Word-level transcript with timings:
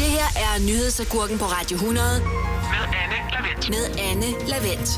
Det 0.00 0.08
her 0.08 0.28
er 0.36 0.66
nyhedsagurken 0.66 1.38
på 1.38 1.44
Radio 1.44 1.74
100 1.76 2.06
med 2.20 2.84
Anne 3.02 3.16
Lavendt. 3.32 3.68
med 3.70 3.84
Anne 4.10 4.48
Lavendt. 4.48 4.90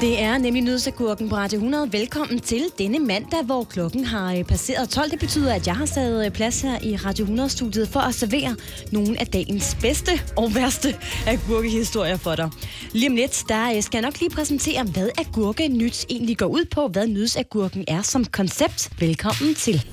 Det 0.00 0.22
er 0.22 0.38
nemlig 0.38 0.62
Nyhedsagurken 0.62 1.28
på 1.28 1.36
Radio 1.36 1.56
100. 1.56 1.92
Velkommen 1.92 2.40
til 2.40 2.64
denne 2.78 2.98
mandag, 2.98 3.44
hvor 3.44 3.64
klokken 3.64 4.04
har 4.04 4.34
øh, 4.34 4.44
passeret 4.44 4.88
12. 4.88 5.10
Det 5.10 5.18
betyder, 5.18 5.54
at 5.54 5.66
jeg 5.66 5.76
har 5.76 5.86
taget 5.86 6.26
øh, 6.26 6.32
plads 6.32 6.60
her 6.60 6.78
i 6.82 6.96
Radio 6.96 7.26
100-studiet 7.26 7.88
for 7.88 8.00
at 8.00 8.14
servere 8.14 8.56
nogle 8.92 9.20
af 9.20 9.26
dagens 9.26 9.76
bedste 9.80 10.10
og 10.36 10.54
værste 10.54 10.96
agurkehistorier 11.26 12.16
for 12.16 12.34
dig. 12.34 12.50
Lige 12.92 13.10
om 13.10 13.16
lidt, 13.16 13.44
der 13.48 13.76
øh, 13.76 13.82
skal 13.82 13.98
jeg 13.98 14.02
nok 14.02 14.20
lige 14.20 14.30
præsentere, 14.30 14.84
hvad 14.84 15.08
agurke 15.18 15.68
nyt 15.68 16.06
egentlig 16.10 16.38
går 16.38 16.46
ud 16.46 16.64
på, 16.64 16.88
hvad 16.88 17.06
nyhedsagurken 17.06 17.84
er 17.88 18.02
som 18.02 18.24
koncept. 18.24 18.90
Velkommen 19.00 19.54
til. 19.54 19.86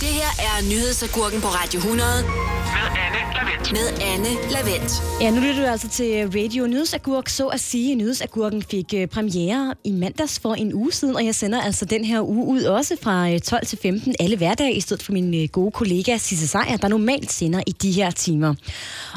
Det 0.00 0.08
her 0.08 0.30
er 0.38 0.62
nyhedsagurken 0.70 1.40
på 1.40 1.46
Radio 1.48 1.78
100 1.78 2.08
Med 2.24 2.86
Anne 3.04 3.20
Lavendt. 3.34 3.72
med 3.72 3.86
Anne 4.12 4.50
Lavendt. 4.52 4.92
Ja, 5.20 5.30
nu 5.30 5.40
lytter 5.40 5.62
du 5.62 5.66
altså 5.66 5.88
til 5.88 6.30
Radio 6.34 6.66
Nyhedsagurk, 6.66 7.28
så 7.28 7.46
at 7.46 7.60
sige. 7.60 7.94
Nyhedsagurken 7.94 8.62
fik 8.62 8.94
øh, 8.94 9.06
premiere 9.06 9.74
i 9.84 9.92
mandags 9.92 10.40
for 10.40 10.54
en 10.54 10.74
uge 10.74 10.92
siden, 10.92 11.16
og 11.16 11.24
jeg 11.24 11.34
sender 11.34 11.60
altså 11.60 11.84
den 11.84 12.04
her 12.04 12.20
uge 12.28 12.46
ud 12.46 12.62
også 12.62 12.96
fra 13.02 13.30
øh, 13.30 13.40
12 13.40 13.66
til 13.66 13.78
15 13.82 14.14
alle 14.20 14.36
hverdage, 14.36 14.74
i 14.74 14.80
stedet 14.80 15.02
for 15.02 15.12
min 15.12 15.42
øh, 15.42 15.48
gode 15.48 15.70
kollega 15.70 16.16
Sisse 16.18 16.48
Sejer, 16.48 16.76
der 16.76 16.88
normalt 16.88 17.32
sender 17.32 17.62
i 17.66 17.72
de 17.72 17.92
her 17.92 18.10
timer. 18.10 18.54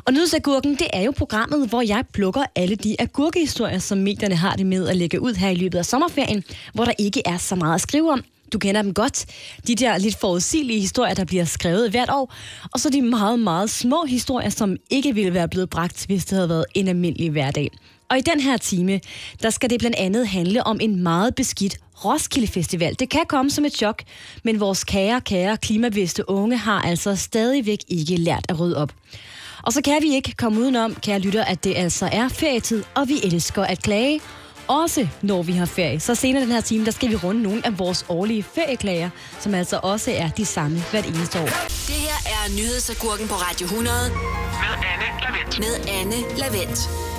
Og 0.05 0.13
Nyhedsagurken, 0.13 0.71
det 0.75 0.87
er 0.93 1.01
jo 1.01 1.11
programmet, 1.17 1.69
hvor 1.69 1.81
jeg 1.81 2.03
plukker 2.13 2.43
alle 2.55 2.75
de 2.75 2.95
agurkehistorier, 2.99 3.79
som 3.79 3.97
medierne 3.97 4.35
har 4.35 4.55
det 4.55 4.65
med 4.65 4.87
at 4.89 4.97
lægge 4.97 5.21
ud 5.21 5.33
her 5.33 5.49
i 5.49 5.55
løbet 5.55 5.77
af 5.77 5.85
sommerferien, 5.85 6.43
hvor 6.73 6.85
der 6.85 6.93
ikke 6.99 7.21
er 7.25 7.37
så 7.37 7.55
meget 7.55 7.75
at 7.75 7.81
skrive 7.81 8.11
om. 8.11 8.23
Du 8.53 8.59
kender 8.59 8.81
dem 8.81 8.93
godt. 8.93 9.25
De 9.67 9.75
der 9.75 9.97
lidt 9.97 10.15
forudsigelige 10.15 10.79
historier, 10.79 11.13
der 11.13 11.25
bliver 11.25 11.45
skrevet 11.45 11.91
hvert 11.91 12.09
år. 12.09 12.33
Og 12.73 12.79
så 12.79 12.89
de 12.89 13.01
meget, 13.01 13.39
meget 13.39 13.69
små 13.69 14.05
historier, 14.05 14.49
som 14.49 14.77
ikke 14.89 15.15
ville 15.15 15.33
være 15.33 15.47
blevet 15.47 15.69
bragt, 15.69 16.05
hvis 16.05 16.25
det 16.25 16.35
havde 16.35 16.49
været 16.49 16.65
en 16.73 16.87
almindelig 16.87 17.31
hverdag. 17.31 17.71
Og 18.09 18.17
i 18.17 18.21
den 18.21 18.39
her 18.39 18.57
time, 18.57 18.99
der 19.41 19.49
skal 19.49 19.69
det 19.69 19.79
blandt 19.79 19.97
andet 19.97 20.27
handle 20.27 20.67
om 20.67 20.77
en 20.81 21.03
meget 21.03 21.35
beskidt 21.35 21.77
Roskilde 22.05 22.47
Festival. 22.47 22.95
Det 22.99 23.09
kan 23.09 23.21
komme 23.29 23.51
som 23.51 23.65
et 23.65 23.73
chok, 23.73 24.03
men 24.43 24.59
vores 24.59 24.83
kære, 24.83 25.21
kære 25.21 25.57
klimabevidste 25.57 26.29
unge 26.29 26.57
har 26.57 26.81
altså 26.81 27.15
stadigvæk 27.15 27.79
ikke 27.87 28.15
lært 28.15 28.45
at 28.49 28.59
rydde 28.59 28.77
op. 28.77 28.93
Og 29.63 29.73
så 29.73 29.81
kan 29.81 29.97
vi 30.01 30.15
ikke 30.15 30.33
komme 30.37 30.59
udenom, 30.59 30.95
kære 30.95 31.19
lytter, 31.19 31.43
at 31.43 31.63
det 31.63 31.73
altså 31.75 32.09
er 32.11 32.27
ferietid, 32.27 32.83
og 32.95 33.07
vi 33.07 33.13
elsker 33.23 33.63
at 33.63 33.83
klage. 33.83 34.21
Også 34.67 35.07
når 35.21 35.43
vi 35.43 35.51
har 35.51 35.65
ferie. 35.65 35.99
Så 35.99 36.15
senere 36.15 36.41
den 36.43 36.51
her 36.51 36.61
time, 36.61 36.85
der 36.85 36.91
skal 36.91 37.09
vi 37.09 37.15
runde 37.15 37.41
nogle 37.43 37.65
af 37.65 37.79
vores 37.79 38.05
årlige 38.09 38.43
ferieklager, 38.43 39.09
som 39.39 39.53
altså 39.53 39.79
også 39.83 40.11
er 40.11 40.29
de 40.29 40.45
samme 40.45 40.83
hvert 40.91 41.05
eneste 41.05 41.39
år. 41.39 41.45
Det 41.67 41.95
her 41.95 42.17
er 42.25 42.49
nyhedsagurken 42.55 43.27
på 43.27 43.33
Radio 43.35 43.65
100 43.65 43.95
Med 44.09 44.73
Anne 44.91 45.21
Lavendt. 45.21 45.59
med 45.59 45.93
Anne 45.99 46.37
Lavendt. 46.37 47.12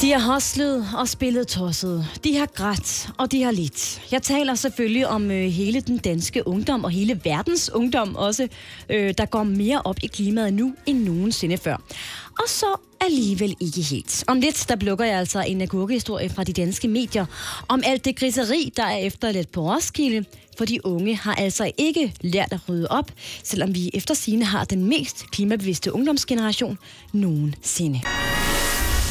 De 0.00 0.12
har 0.12 0.32
hostlet 0.32 0.86
og 0.96 1.08
spillet 1.08 1.48
tosset. 1.48 2.06
De 2.24 2.36
har 2.36 2.46
grædt, 2.46 3.10
og 3.18 3.32
de 3.32 3.42
har 3.42 3.50
lidt. 3.50 4.02
Jeg 4.12 4.22
taler 4.22 4.54
selvfølgelig 4.54 5.08
om 5.08 5.30
øh, 5.30 5.46
hele 5.46 5.80
den 5.80 5.98
danske 5.98 6.48
ungdom, 6.48 6.84
og 6.84 6.90
hele 6.90 7.20
verdens 7.24 7.70
ungdom 7.70 8.16
også, 8.16 8.48
øh, 8.88 9.14
der 9.18 9.26
går 9.26 9.42
mere 9.42 9.82
op 9.84 9.96
i 10.02 10.06
klimaet 10.06 10.54
nu 10.54 10.74
end 10.86 11.04
nogensinde 11.04 11.58
før. 11.58 11.76
Og 12.38 12.44
så 12.46 12.66
alligevel 13.00 13.56
ikke 13.60 13.80
helt. 13.80 14.24
Om 14.26 14.40
lidt, 14.40 14.64
der 14.68 14.76
plukker 14.76 15.04
jeg 15.04 15.18
altså 15.18 15.40
en 15.40 15.60
agurkehistorie 15.60 16.28
fra 16.28 16.44
de 16.44 16.52
danske 16.52 16.88
medier 16.88 17.26
om 17.68 17.82
alt 17.84 18.04
det 18.04 18.16
griseri, 18.16 18.72
der 18.76 18.84
er 18.84 18.96
efterladt 18.96 19.52
på 19.52 19.60
Roskilde. 19.60 20.24
For 20.58 20.64
de 20.64 20.86
unge 20.86 21.16
har 21.16 21.34
altså 21.34 21.72
ikke 21.78 22.14
lært 22.20 22.52
at 22.52 22.60
rydde 22.68 22.88
op, 22.90 23.12
selvom 23.44 23.74
vi 23.74 23.90
efter 23.94 24.14
sine 24.14 24.44
har 24.44 24.64
den 24.64 24.84
mest 24.84 25.30
klimabevidste 25.30 25.92
ungdomsgeneration 25.92 26.78
nogensinde. 27.12 28.00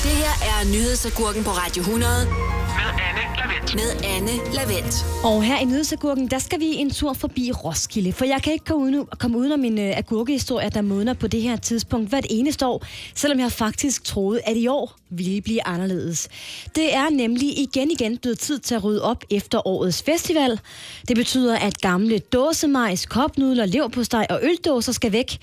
Det 0.10 0.18
her 0.18 0.36
er 0.52 0.60
nyhedsagurken 0.76 1.44
på 1.44 1.50
Radio 1.50 1.82
100 1.82 2.26
Med 2.26 2.90
Anne 3.08 3.24
Lavendt 3.40 3.59
med 3.76 4.04
Anne 4.04 4.32
Lavendt. 4.54 5.06
Og 5.24 5.44
her 5.44 5.60
i 5.60 5.66
Nyhedsagurken, 5.66 6.28
der 6.28 6.40
skal 6.40 6.60
vi 6.60 6.66
en 6.66 6.90
tur 6.90 7.14
forbi 7.14 7.52
Roskilde, 7.52 8.14
for 8.14 8.26
jeg 8.26 8.42
kan 8.44 8.54
ikke 8.54 8.66
komme, 8.66 8.84
uden, 8.84 9.06
komme 9.20 9.38
udenom 9.38 9.60
min 9.60 9.78
uh, 9.78 9.84
øh, 9.84 9.98
agurkehistorie, 9.98 10.70
der 10.70 10.82
modner 10.82 11.14
på 11.14 11.28
det 11.28 11.42
her 11.42 11.56
tidspunkt 11.56 12.10
hvert 12.10 12.26
eneste 12.30 12.68
år, 12.68 12.86
selvom 13.16 13.40
jeg 13.40 13.52
faktisk 13.52 14.04
troede, 14.04 14.42
at 14.46 14.58
i 14.58 14.68
år 14.68 14.96
ville 15.10 15.42
blive 15.42 15.68
anderledes. 15.68 16.30
Det 16.76 16.96
er 16.96 17.10
nemlig 17.10 17.60
igen 17.60 17.92
igen 17.92 18.18
blevet 18.18 18.40
tid 18.40 18.60
til 18.60 18.76
at 18.76 18.84
rydde 18.84 19.02
op 19.02 19.24
efter 19.32 19.68
årets 19.68 20.02
festival. 20.04 20.60
Det 21.08 21.16
betyder, 21.16 21.58
at 21.58 21.82
gamle 21.82 22.20
dåsemajs, 22.20 23.06
kopnudler, 23.06 23.66
leverpostej 23.66 24.28
og 24.30 24.40
øldåser 24.44 24.92
skal 24.92 25.12
væk, 25.12 25.38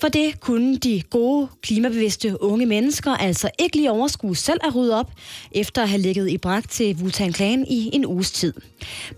for 0.00 0.08
det 0.08 0.40
kunne 0.40 0.76
de 0.76 1.02
gode, 1.10 1.48
klimabevidste 1.62 2.42
unge 2.42 2.66
mennesker 2.66 3.10
altså 3.10 3.50
ikke 3.58 3.76
lige 3.76 3.90
overskue 3.90 4.36
selv 4.36 4.60
at 4.64 4.74
rydde 4.74 4.98
op, 4.98 5.10
efter 5.52 5.82
at 5.82 5.88
have 5.88 6.00
ligget 6.00 6.30
i 6.30 6.38
bragt 6.38 6.70
til 6.70 6.96
Wutan 7.02 7.34
Clan 7.34 7.65
i 7.68 7.90
en 7.92 8.06
uges 8.06 8.30
tid. 8.30 8.52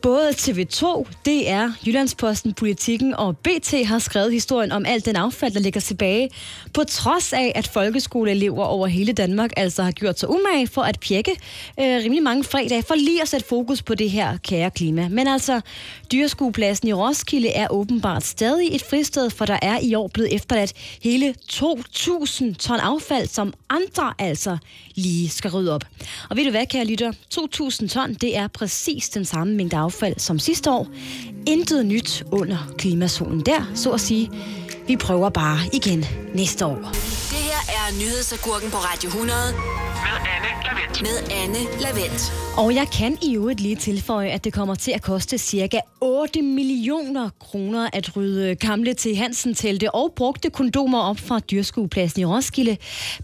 Både 0.03 0.31
TV2, 0.31 1.04
DR, 1.26 1.86
Jyllandsposten, 1.86 2.53
Politikken 2.53 3.14
og 3.14 3.36
BT 3.36 3.75
har 3.84 3.98
skrevet 3.98 4.32
historien 4.32 4.72
om 4.72 4.86
alt 4.86 5.04
den 5.06 5.16
affald, 5.16 5.54
der 5.54 5.60
ligger 5.60 5.81
tilbage, 5.81 6.31
på 6.75 6.84
trods 6.84 7.32
af, 7.32 7.53
at 7.54 7.69
folkeskoleelever 7.69 8.64
over 8.64 8.86
hele 8.86 9.12
Danmark 9.12 9.50
altså 9.56 9.82
har 9.82 9.92
gjort 9.92 10.19
sig 10.19 10.31
umage 10.31 10.66
for 10.66 10.82
at 10.82 11.00
pjekke 11.00 11.31
øh, 11.81 11.97
rimelig 11.97 12.22
mange 12.22 12.44
fredage, 12.44 12.82
for 12.82 12.94
lige 12.94 13.22
at 13.22 13.28
sætte 13.28 13.47
fokus 13.47 13.82
på 13.82 13.94
det 13.94 14.10
her 14.10 14.36
kære 14.36 14.70
klima. 14.70 15.09
Men 15.09 15.28
altså, 15.28 15.60
dyreskuepladsen 16.12 16.88
i 16.88 16.92
Roskilde 16.92 17.48
er 17.48 17.69
åbenbart 17.70 18.25
stadig 18.25 18.75
et 18.75 18.82
fristed, 18.82 19.30
for 19.30 19.44
der 19.44 19.59
er 19.62 19.78
i 19.82 19.94
år 19.94 20.09
blevet 20.09 20.34
efterladt 20.34 20.72
hele 21.03 21.34
2.000 21.53 22.54
ton 22.54 22.80
affald, 22.80 23.28
som 23.28 23.53
andre 23.70 24.15
altså 24.19 24.59
lige 24.94 25.28
skal 25.28 25.50
rydde 25.50 25.75
op. 25.75 25.84
Og 26.30 26.36
ved 26.36 26.44
du 26.44 26.50
hvad, 26.50 26.66
kære 26.66 26.84
lytter? 26.84 27.12
2.000 27.34 27.88
ton, 27.88 28.15
det 28.15 28.36
er 28.38 28.49
præcis 28.49 29.09
den 29.09 29.25
samme 29.25 29.54
mængde 29.54 29.76
affald 29.76 30.19
som 30.19 30.38
sidste 30.38 30.71
år. 30.71 30.87
Intet 31.47 31.87
nyt 31.87 32.25
under 32.32 32.72
klimazonen 32.78 33.41
der, 33.41 33.72
så 33.75 33.91
at 33.91 34.00
sige. 34.00 34.31
Vi 34.87 34.97
prøver 34.97 35.28
bare 35.28 35.59
igen 35.72 36.04
næste 36.34 36.66
år. 36.66 36.77
Det 37.31 37.38
her 37.48 37.60
er 37.69 37.93
nyhedsagurken 37.98 38.71
på 38.71 38.77
Radio 38.77 39.09
100 39.09 39.38
Med 39.53 40.16
Anne 40.34 40.65
Lavendt. 40.65 41.03
med 41.03 41.37
Anne 41.43 41.81
Lavendt. 41.81 42.32
Og 42.56 42.75
jeg 42.75 42.87
kan 42.98 43.19
i 43.22 43.34
øvrigt 43.37 43.60
lige 43.60 43.77
tilføje, 43.77 44.28
at 44.28 44.44
det 44.44 44.53
kommer 44.53 44.75
til 44.75 44.91
at 44.91 45.03
koste 45.03 45.38
cirka 45.38 45.81
8 46.00 46.43
millioner 46.43 47.31
kroner 47.41 47.88
at 47.93 48.16
rydde 48.16 48.54
gamle 48.54 48.94
til 48.94 49.16
Hansen 49.16 49.54
telte 49.54 49.94
og 49.94 50.12
brugte 50.16 50.50
kondomer 50.50 51.00
op 51.00 51.19
fra 51.19 51.38
dyrskuepladsen 51.38 52.21
i 52.21 52.25
Roskilde, 52.25 52.77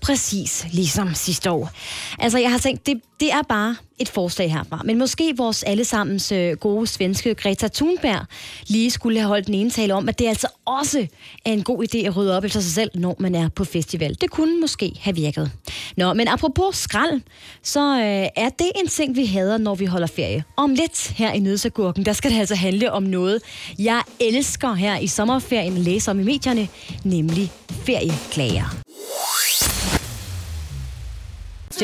præcis 0.03 0.67
ligesom 0.73 1.15
sidste 1.15 1.51
år. 1.51 1.71
Altså, 2.19 2.39
jeg 2.39 2.51
har 2.51 2.59
tænkt, 2.59 2.87
det, 2.87 3.01
det 3.21 3.33
er 3.33 3.43
bare 3.49 3.77
et 3.99 4.09
forslag 4.09 4.53
herfra. 4.53 4.83
Men 4.85 4.99
måske 4.99 5.37
vores 5.37 5.63
allesammens 5.63 6.33
øh, 6.33 6.57
gode 6.57 6.87
svenske 6.87 7.35
Greta 7.35 7.69
Thunberg 7.69 8.27
lige 8.67 8.91
skulle 8.91 9.19
have 9.19 9.29
holdt 9.29 9.49
en 9.49 9.55
ene 9.55 9.71
tale 9.71 9.95
om, 9.95 10.09
at 10.09 10.19
det 10.19 10.27
altså 10.29 10.47
også 10.65 11.07
er 11.45 11.53
en 11.53 11.63
god 11.63 11.85
idé 11.85 11.99
at 11.99 12.17
rydde 12.17 12.37
op 12.37 12.45
efter 12.45 12.61
sig 12.61 12.73
selv, 12.73 12.91
når 12.95 13.17
man 13.19 13.35
er 13.35 13.49
på 13.49 13.65
festival. 13.65 14.17
Det 14.21 14.31
kunne 14.31 14.61
måske 14.61 14.93
have 15.01 15.17
virket. 15.17 15.51
Nå, 15.97 16.15
men 16.15 16.29
apropos 16.29 16.77
skrald, 16.77 17.21
så 17.63 17.81
øh, 17.81 18.45
er 18.45 18.49
det 18.59 18.71
en 18.77 18.89
ting, 18.89 19.17
vi 19.17 19.27
hader, 19.27 19.59
når 19.59 19.75
vi 19.75 19.85
holder 19.85 20.07
ferie. 20.07 20.45
Om 20.57 20.75
lidt 20.75 21.09
her 21.17 21.33
i 21.33 21.39
Nødsagurken, 21.39 22.05
der 22.05 22.13
skal 22.13 22.31
det 22.31 22.39
altså 22.39 22.55
handle 22.55 22.93
om 22.93 23.03
noget, 23.03 23.43
jeg 23.79 24.03
elsker 24.21 24.73
her 24.75 24.99
i 24.99 25.07
sommerferien 25.07 25.79
læse 25.79 26.11
om 26.11 26.21
i 26.21 26.23
medierne, 26.23 26.69
nemlig 27.05 27.53
ferieklager. 27.71 28.77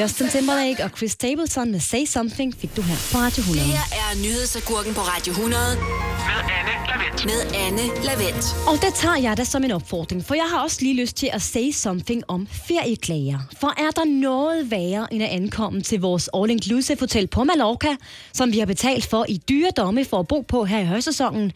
Justin 0.01 0.29
Timberlake 0.29 0.85
og 0.85 0.91
Chris 0.97 1.13
Stapleton 1.13 1.71
med 1.71 1.81
Say 1.81 2.05
Something 2.05 2.55
fik 2.59 2.77
du 2.77 2.83
her 2.83 2.95
på 3.13 3.19
Radio 3.19 3.41
100. 3.41 3.67
Det 3.67 3.77
her 3.77 3.87
er 4.03 4.23
nyhedsagurken 4.23 4.95
på 4.95 5.01
Radio 5.01 5.31
100 5.31 5.63
Med 5.77 6.41
Anne 6.59 6.75
Lavendt. 6.91 7.25
med 7.25 7.41
Anne 7.65 8.05
Lavendt. 8.05 8.45
Og 8.69 8.75
det 8.85 8.95
tager 8.95 9.17
jeg 9.17 9.37
da 9.37 9.45
som 9.45 9.65
en 9.65 9.71
opfordring, 9.71 10.25
for 10.25 10.35
jeg 10.35 10.45
har 10.53 10.63
også 10.63 10.79
lige 10.81 10.95
lyst 11.03 11.17
til 11.17 11.31
at 11.33 11.43
say 11.43 11.71
something 11.71 12.23
om 12.29 12.47
ferieklager. 12.69 13.39
For 13.61 13.67
er 13.67 13.91
der 13.91 14.05
noget 14.05 14.71
værre 14.71 15.13
end 15.13 15.23
at 15.23 15.29
ankomme 15.29 15.81
til 15.83 16.01
vores 16.01 16.29
all-inclusive 16.35 17.01
hotel 17.01 17.27
på 17.27 17.45
Mallorca, 17.45 17.97
som 18.33 18.53
vi 18.53 18.59
har 18.59 18.67
betalt 18.67 19.07
for 19.07 19.27
i 19.29 19.37
dyre 19.49 19.71
domme 19.77 20.05
for 20.05 20.19
at 20.19 20.29
bo 20.29 20.41
på 20.41 20.65
her 20.65 20.79
i 20.79 20.85
højsæsonen, 20.87 21.53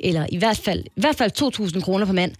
eller 0.00 0.26
i 0.28 0.36
hvert 0.36 0.58
fald, 0.58 0.84
i 0.84 1.00
hvert 1.00 1.16
fald 1.16 1.32
2.000 1.74 1.80
kroner 1.80 2.06
per 2.06 2.12
mand, 2.12 2.32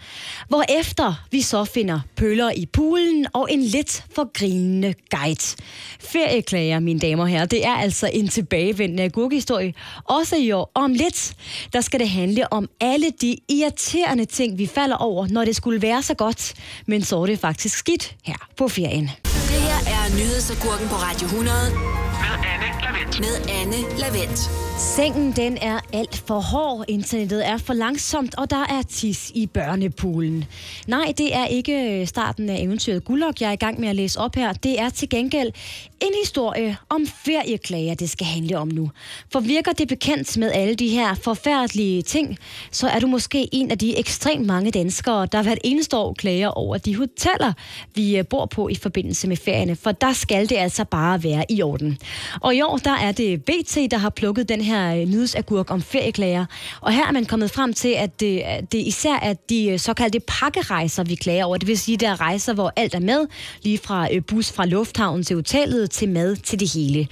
hvorefter 0.49 1.25
vi 1.31 1.43
så 1.43 1.65
finder 1.65 2.01
pøller 2.17 2.51
i 2.51 2.67
poolen 2.67 3.27
og 3.33 3.49
en 3.51 3.63
lidt 3.63 4.05
for 4.15 4.33
grinende 4.33 4.95
guide. 5.11 5.57
Ferieklager, 6.01 6.79
mine 6.81 7.01
damer 7.01 7.23
og 7.23 7.29
herrer, 7.29 7.47
det 7.47 7.67
er 7.67 7.75
altså 7.75 8.11
en 8.13 8.29
tilbagevendende 8.29 9.03
agurkehistorie. 9.03 9.75
Også 10.05 10.37
i 10.37 10.53
år. 10.53 10.71
Om 10.75 10.93
lidt, 10.93 11.35
der 11.73 11.81
skal 11.81 12.01
det 12.01 12.09
handle 12.09 12.53
om 12.53 12.69
alle 12.81 13.11
de 13.21 13.37
irriterende 13.49 14.25
ting, 14.25 14.59
vi 14.59 14.67
falder 14.67 14.97
over, 14.97 15.27
når 15.27 15.45
det 15.45 15.57
skulle 15.57 15.83
være 15.83 16.03
så 16.03 16.15
godt, 16.15 16.55
men 16.87 17.03
så 17.03 17.23
er 17.23 17.27
det 17.27 17.39
faktisk 17.39 17.79
skidt 17.79 18.17
her 18.25 18.49
på 18.57 18.69
ferien. 18.69 19.11
Det 19.25 19.63
her 19.63 19.81
er 19.95 20.17
nyhedsagurken 20.17 20.89
på 20.89 20.95
Radio 20.95 21.27
100 21.27 22.14
med 22.25 22.31
Anne 22.53 22.69
Lavendt. 22.83 23.21
med 23.21 23.55
Anne 23.61 23.99
Lavendt. 23.99 24.65
Sengen 24.79 25.33
den 25.33 25.59
er 25.63 25.81
alt 25.93 26.23
for 26.27 26.41
hård, 26.41 26.85
internettet 26.89 27.49
er 27.49 27.57
for 27.57 27.75
langsomt, 27.75 28.35
og 28.35 28.51
der 28.51 28.67
er 28.71 28.83
tis 28.83 29.33
i 29.35 29.47
børnepoolen. 29.47 30.45
Nej, 30.87 31.13
det 31.19 31.35
er 31.37 31.47
ikke 31.47 32.01
øh, 32.01 32.07
starten 32.07 32.51
af 32.51 32.61
eventyret 32.61 33.05
Gullok, 33.05 33.41
jeg 33.41 33.49
er 33.49 33.53
i 33.53 33.57
gang 33.57 33.81
med 33.81 33.89
at 33.89 33.97
læse 33.97 34.21
op 34.21 34.35
her. 34.35 34.53
Det 34.53 34.81
er 34.81 34.91
til 34.91 35.09
gengæld 35.09 35.53
en 36.01 36.13
historie 36.25 36.77
om 36.89 37.07
ferieklager, 37.25 37.95
det 37.95 38.11
skal 38.11 38.27
handle 38.27 38.59
om 38.59 38.69
nu. 38.69 38.91
For 39.33 39.41
virker 39.41 39.73
det 39.73 39.89
bekendt 39.89 40.39
med 40.39 40.53
alle 40.53 40.75
de 40.75 40.89
her 40.89 41.15
forfærdelige 41.15 42.03
ting, 42.03 42.39
så 42.71 42.89
er 42.89 42.99
du 42.99 43.07
måske 43.07 43.49
en 43.53 43.71
af 43.71 43.79
de 43.79 43.99
ekstremt 43.99 44.47
mange 44.47 44.71
danskere, 44.71 45.27
der 45.27 45.43
hvert 45.43 45.59
eneste 45.65 45.97
år 45.97 46.15
klager 46.15 46.49
over 46.49 46.79
de 46.79 46.97
hoteller, 46.97 47.53
vi 47.95 48.19
øh, 48.19 48.27
bor 48.27 48.47
på 48.47 48.69
i 48.69 48.75
forbindelse 48.75 49.29
med 49.29 49.37
ferierne. 49.37 49.77
For 49.77 49.93
der 49.93 50.13
skal 50.13 50.49
det 50.49 50.57
altså 50.57 50.85
bare 50.85 51.23
være 51.23 51.45
i 51.49 51.63
orden. 51.63 51.99
Og 52.41 52.55
i 52.55 52.63
år, 52.63 52.77
der 52.77 52.97
er 52.97 53.13
det 53.13 53.45
BT, 53.45 53.77
der 53.91 53.99
har 53.99 54.11
plukket 54.11 54.49
den 54.49 54.61
her 54.61 54.97
øh, 54.97 55.09
nyhedsagurk 55.09 55.71
om 55.71 55.83
ferieklager. 55.83 56.47
Og 56.81 56.93
her 56.93 57.07
er 57.07 57.13
man 57.13 57.25
kommet 57.25 57.51
frem 57.51 57.73
til, 57.73 57.89
at 57.89 58.21
det, 58.21 58.37
øh, 58.37 58.63
det 58.73 58.79
især 58.79 59.15
er 59.15 59.35
de 59.49 59.69
øh, 59.69 59.79
såkaldte 59.79 60.21
pakkerejser, 60.21 61.05
vi 61.05 61.15
klager 61.15 61.45
over. 61.45 61.57
Det 61.57 61.69
vil 61.69 61.79
sige, 61.79 61.97
der 61.97 62.11
er 62.11 62.21
rejser, 62.21 62.55
hvor 62.55 62.73
alt 62.77 62.95
er 62.95 63.01
med, 63.01 63.27
lige 63.63 63.79
fra 63.79 64.09
bus 64.27 64.53
fra 64.53 64.67
lufthavnen 64.67 65.25
til 65.25 65.37
hotellet, 65.37 65.91
til 65.91 66.09
mad, 66.09 66.37
til 66.37 66.61
det 66.61 66.73
hele. 66.73 67.09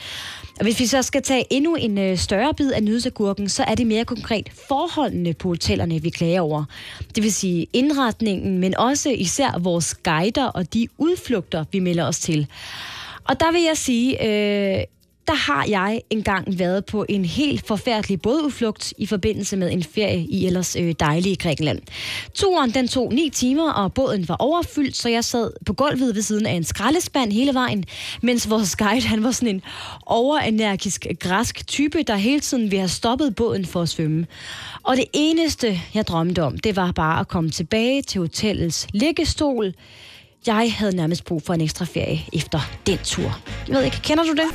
Og 0.58 0.64
hvis 0.64 0.80
vi 0.80 0.86
så 0.86 1.02
skal 1.02 1.22
tage 1.22 1.44
endnu 1.50 1.74
en 1.74 2.16
større 2.16 2.54
bid 2.54 2.72
af 2.72 2.82
nyhedsagurken, 2.82 3.48
så 3.48 3.64
er 3.64 3.74
det 3.74 3.86
mere 3.86 4.04
konkret 4.04 4.50
forholdene 4.68 5.34
på 5.34 5.48
hotellerne, 5.48 6.02
vi 6.02 6.10
klager 6.10 6.40
over. 6.40 6.64
Det 7.14 7.22
vil 7.22 7.32
sige 7.32 7.66
indretningen, 7.72 8.58
men 8.58 8.76
også 8.76 9.10
især 9.10 9.58
vores 9.58 9.94
guider 9.94 10.46
og 10.46 10.74
de 10.74 10.88
udflugter, 10.98 11.64
vi 11.72 11.78
melder 11.78 12.04
os 12.04 12.18
til. 12.18 12.46
Og 13.24 13.40
der 13.40 13.52
vil 13.52 13.62
jeg 13.62 13.76
sige, 13.76 14.24
øh, 14.24 14.84
der 15.26 15.34
har 15.34 15.64
jeg 15.68 16.00
engang 16.10 16.58
været 16.58 16.84
på 16.84 17.06
en 17.08 17.24
helt 17.24 17.66
forfærdelig 17.66 18.22
bådudflugt 18.22 18.94
i 18.98 19.06
forbindelse 19.06 19.56
med 19.56 19.72
en 19.72 19.82
ferie 19.82 20.26
i 20.26 20.46
ellers 20.46 20.76
øh, 20.76 20.94
dejlige 21.00 21.36
Grækenland. 21.36 21.80
Turen 22.34 22.70
den 22.70 22.88
tog 22.88 23.12
ni 23.12 23.30
timer, 23.30 23.72
og 23.72 23.94
båden 23.94 24.28
var 24.28 24.36
overfyldt, 24.38 24.96
så 24.96 25.08
jeg 25.08 25.24
sad 25.24 25.50
på 25.66 25.72
gulvet 25.72 26.14
ved 26.14 26.22
siden 26.22 26.46
af 26.46 26.52
en 26.52 26.64
skraldespand 26.64 27.32
hele 27.32 27.54
vejen, 27.54 27.84
mens 28.22 28.50
vores 28.50 28.76
guide 28.76 29.06
han 29.06 29.24
var 29.24 29.30
sådan 29.30 29.54
en 29.54 29.62
overenergisk 30.06 31.06
græsk 31.20 31.66
type, 31.66 32.02
der 32.02 32.16
hele 32.16 32.40
tiden 32.40 32.62
ville 32.62 32.78
have 32.78 32.88
stoppet 32.88 33.34
båden 33.34 33.66
for 33.66 33.82
at 33.82 33.88
svømme. 33.88 34.26
Og 34.82 34.96
det 34.96 35.04
eneste, 35.12 35.80
jeg 35.94 36.06
drømte 36.06 36.42
om, 36.42 36.58
det 36.58 36.76
var 36.76 36.92
bare 36.92 37.20
at 37.20 37.28
komme 37.28 37.50
tilbage 37.50 38.02
til 38.02 38.20
hotellets 38.20 38.86
liggestol, 38.92 39.74
jeg 40.46 40.72
havde 40.76 40.96
nærmest 40.96 41.24
brug 41.24 41.42
for 41.42 41.54
en 41.54 41.60
ekstra 41.60 41.84
ferie 41.84 42.20
efter 42.32 42.60
den 42.86 42.98
tur. 43.04 43.40
Jeg 43.68 43.76
ved 43.76 43.84
ikke, 43.84 44.00
kender 44.02 44.24
du 44.24 44.30
det? 44.30 44.48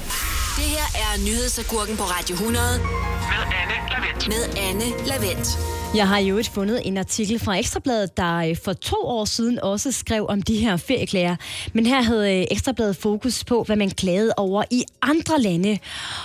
Det 0.57 0.63
her 0.63 0.88
er 1.04 1.25
nyhedsagurken 1.25 1.98
på 1.98 2.04
Radio 2.04 2.34
100. 2.34 2.63
Med 2.80 3.44
Anne 3.62 3.75
Lavendt. 3.92 4.28
Med 4.28 4.57
Anne 4.57 5.07
Lavendt. 5.07 5.78
Jeg 5.95 6.07
har 6.07 6.19
jo 6.19 6.38
et 6.38 6.48
fundet 6.48 6.81
en 6.88 6.98
artikel 6.98 7.39
fra 7.39 7.57
Ekstrabladet, 7.57 8.18
der 8.18 8.36
øh, 8.38 8.56
for 8.63 8.74
to 8.74 8.95
år 9.04 9.25
siden 9.25 9.60
også 9.60 9.92
skrev 9.92 10.25
om 10.30 10.42
de 10.42 10.56
her 10.56 10.78
ferieklager. 10.78 11.36
Men 11.74 11.86
her 11.86 12.01
havde 12.01 12.38
øh, 12.38 12.45
Ekstrabladet 12.51 12.95
fokus 12.95 13.44
på, 13.44 13.63
hvad 13.63 13.75
man 13.75 13.89
klagede 13.89 14.34
over 14.38 14.63
i 14.72 14.84
andre 15.01 15.42
lande. 15.42 15.80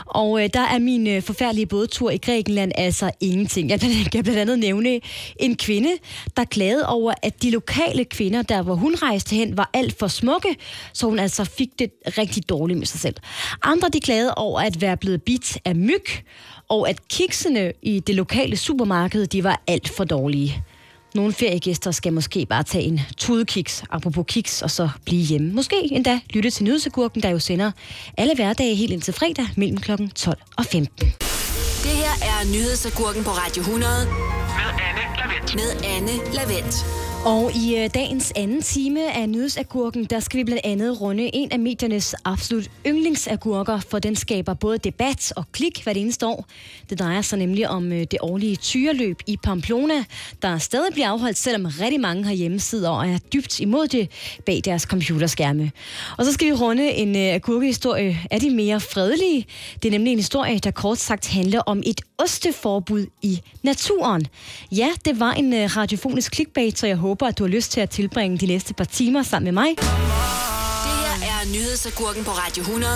Og 0.06 0.42
øh, 0.44 0.50
der 0.54 0.60
er 0.60 0.78
min 0.78 1.22
forfærdelige 1.22 1.66
bådtur 1.66 2.10
i 2.10 2.16
Grækenland 2.16 2.72
altså 2.74 3.10
ingenting. 3.20 3.70
Jeg 3.70 3.80
kan 4.12 4.22
blandt 4.22 4.40
andet 4.40 4.58
nævne 4.58 5.00
en 5.36 5.56
kvinde, 5.56 5.90
der 6.36 6.44
klagede 6.44 6.86
over, 6.86 7.12
at 7.22 7.42
de 7.42 7.50
lokale 7.50 8.04
kvinder, 8.04 8.42
der 8.42 8.62
hvor 8.62 8.74
hun 8.74 8.94
rejste 8.94 9.36
hen, 9.36 9.51
var 9.56 9.70
alt 9.74 9.98
for 9.98 10.06
smukke, 10.06 10.56
så 10.92 11.06
hun 11.06 11.18
altså 11.18 11.44
fik 11.44 11.68
det 11.78 11.90
rigtig 12.06 12.48
dårligt 12.48 12.78
med 12.78 12.86
sig 12.86 13.00
selv. 13.00 13.16
Andre 13.62 13.88
de 13.88 14.00
klagede 14.00 14.34
over 14.34 14.60
at 14.60 14.80
være 14.80 14.96
blevet 14.96 15.22
bit 15.22 15.58
af 15.64 15.76
myg, 15.76 16.04
og 16.68 16.88
at 16.88 17.08
kiksene 17.08 17.72
i 17.82 18.00
det 18.00 18.14
lokale 18.14 18.56
supermarked, 18.56 19.26
de 19.26 19.44
var 19.44 19.62
alt 19.66 19.88
for 19.88 20.04
dårlige. 20.04 20.64
Nogle 21.14 21.32
feriegæster 21.32 21.90
skal 21.90 22.12
måske 22.12 22.46
bare 22.46 22.62
tage 22.62 22.84
en 22.84 23.00
tudekiks, 23.16 23.84
apropos 23.90 24.24
kiks, 24.28 24.62
og 24.62 24.70
så 24.70 24.88
blive 25.04 25.22
hjemme. 25.22 25.52
Måske 25.52 25.76
endda 25.92 26.20
lytte 26.30 26.50
til 26.50 26.64
Nyhedsagurken, 26.64 27.22
der 27.22 27.28
jo 27.28 27.38
sender 27.38 27.70
alle 28.18 28.34
hverdage 28.34 28.74
helt 28.74 28.92
indtil 28.92 29.14
fredag 29.14 29.46
mellem 29.56 29.78
kl. 29.78 29.90
12 30.14 30.38
og 30.56 30.64
15. 30.64 31.06
Det 31.82 31.90
her 31.90 32.14
er 32.22 32.52
Nyhedsagurken 32.52 33.24
på 33.24 33.30
Radio 33.30 33.60
100. 33.60 33.92
Med 34.06 34.70
Anne 34.88 35.04
Lavendt. 35.18 35.54
Med 35.54 35.70
Anne 35.96 36.34
Lavendt. 36.34 37.11
Og 37.24 37.52
i 37.52 37.76
øh, 37.76 37.90
dagens 37.94 38.32
anden 38.36 38.62
time 38.62 39.12
af 39.12 39.28
Nyhedsagurken, 39.28 40.04
der 40.04 40.20
skal 40.20 40.38
vi 40.38 40.44
blandt 40.44 40.60
andet 40.64 41.00
runde 41.00 41.30
en 41.34 41.52
af 41.52 41.58
mediernes 41.58 42.14
absolut 42.24 42.70
yndlingsagurker, 42.86 43.80
for 43.80 43.98
den 43.98 44.16
skaber 44.16 44.54
både 44.54 44.78
debat 44.78 45.32
og 45.36 45.44
klik 45.52 45.82
hvert 45.82 45.96
eneste 45.96 46.26
år. 46.26 46.46
Det 46.90 46.98
drejer 46.98 47.22
sig 47.22 47.38
nemlig 47.38 47.68
om 47.68 47.92
øh, 47.92 47.98
det 47.98 48.18
årlige 48.20 48.56
tyreløb 48.56 49.20
i 49.26 49.36
Pamplona, 49.36 50.04
der 50.42 50.58
stadig 50.58 50.92
bliver 50.92 51.08
afholdt, 51.08 51.38
selvom 51.38 51.66
rigtig 51.80 52.00
mange 52.00 52.24
har 52.24 52.32
hjemmesider 52.32 52.90
og 52.90 53.08
er 53.08 53.18
dybt 53.18 53.60
imod 53.60 53.88
det 53.88 54.10
bag 54.46 54.60
deres 54.64 54.82
computerskærme. 54.82 55.72
Og 56.18 56.24
så 56.24 56.32
skal 56.32 56.46
vi 56.46 56.52
runde 56.52 56.90
en 56.90 57.16
øh, 57.16 57.34
agurkehistorie 57.34 58.18
af 58.30 58.40
de 58.40 58.50
mere 58.50 58.80
fredelige. 58.80 59.46
Det 59.82 59.88
er 59.88 59.92
nemlig 59.92 60.12
en 60.12 60.18
historie, 60.18 60.58
der 60.58 60.70
kort 60.70 60.98
sagt 60.98 61.28
handler 61.28 61.60
om 61.60 61.82
et 61.86 62.00
osteforbud 62.18 63.06
i 63.22 63.40
naturen. 63.62 64.26
Ja, 64.72 64.88
det 65.04 65.20
var 65.20 65.32
en 65.32 65.76
radiofonisk 65.76 66.34
clickbait, 66.34 66.78
så 66.78 66.86
jeg 66.86 66.96
håber, 66.96 67.11
håber, 67.12 67.26
at 67.26 67.38
du 67.38 67.44
har 67.44 67.48
lyst 67.48 67.72
til 67.72 67.80
at 67.80 67.90
tilbringe 67.90 68.38
de 68.38 68.46
næste 68.46 68.74
par 68.74 68.84
timer 68.84 69.22
sammen 69.22 69.44
med 69.44 69.62
mig. 69.62 69.70
Det 69.78 69.86
her 71.04 71.14
er 71.32 71.52
Nyhedsagurken 71.52 72.24
på 72.24 72.30
Radio 72.30 72.62
100. 72.62 72.92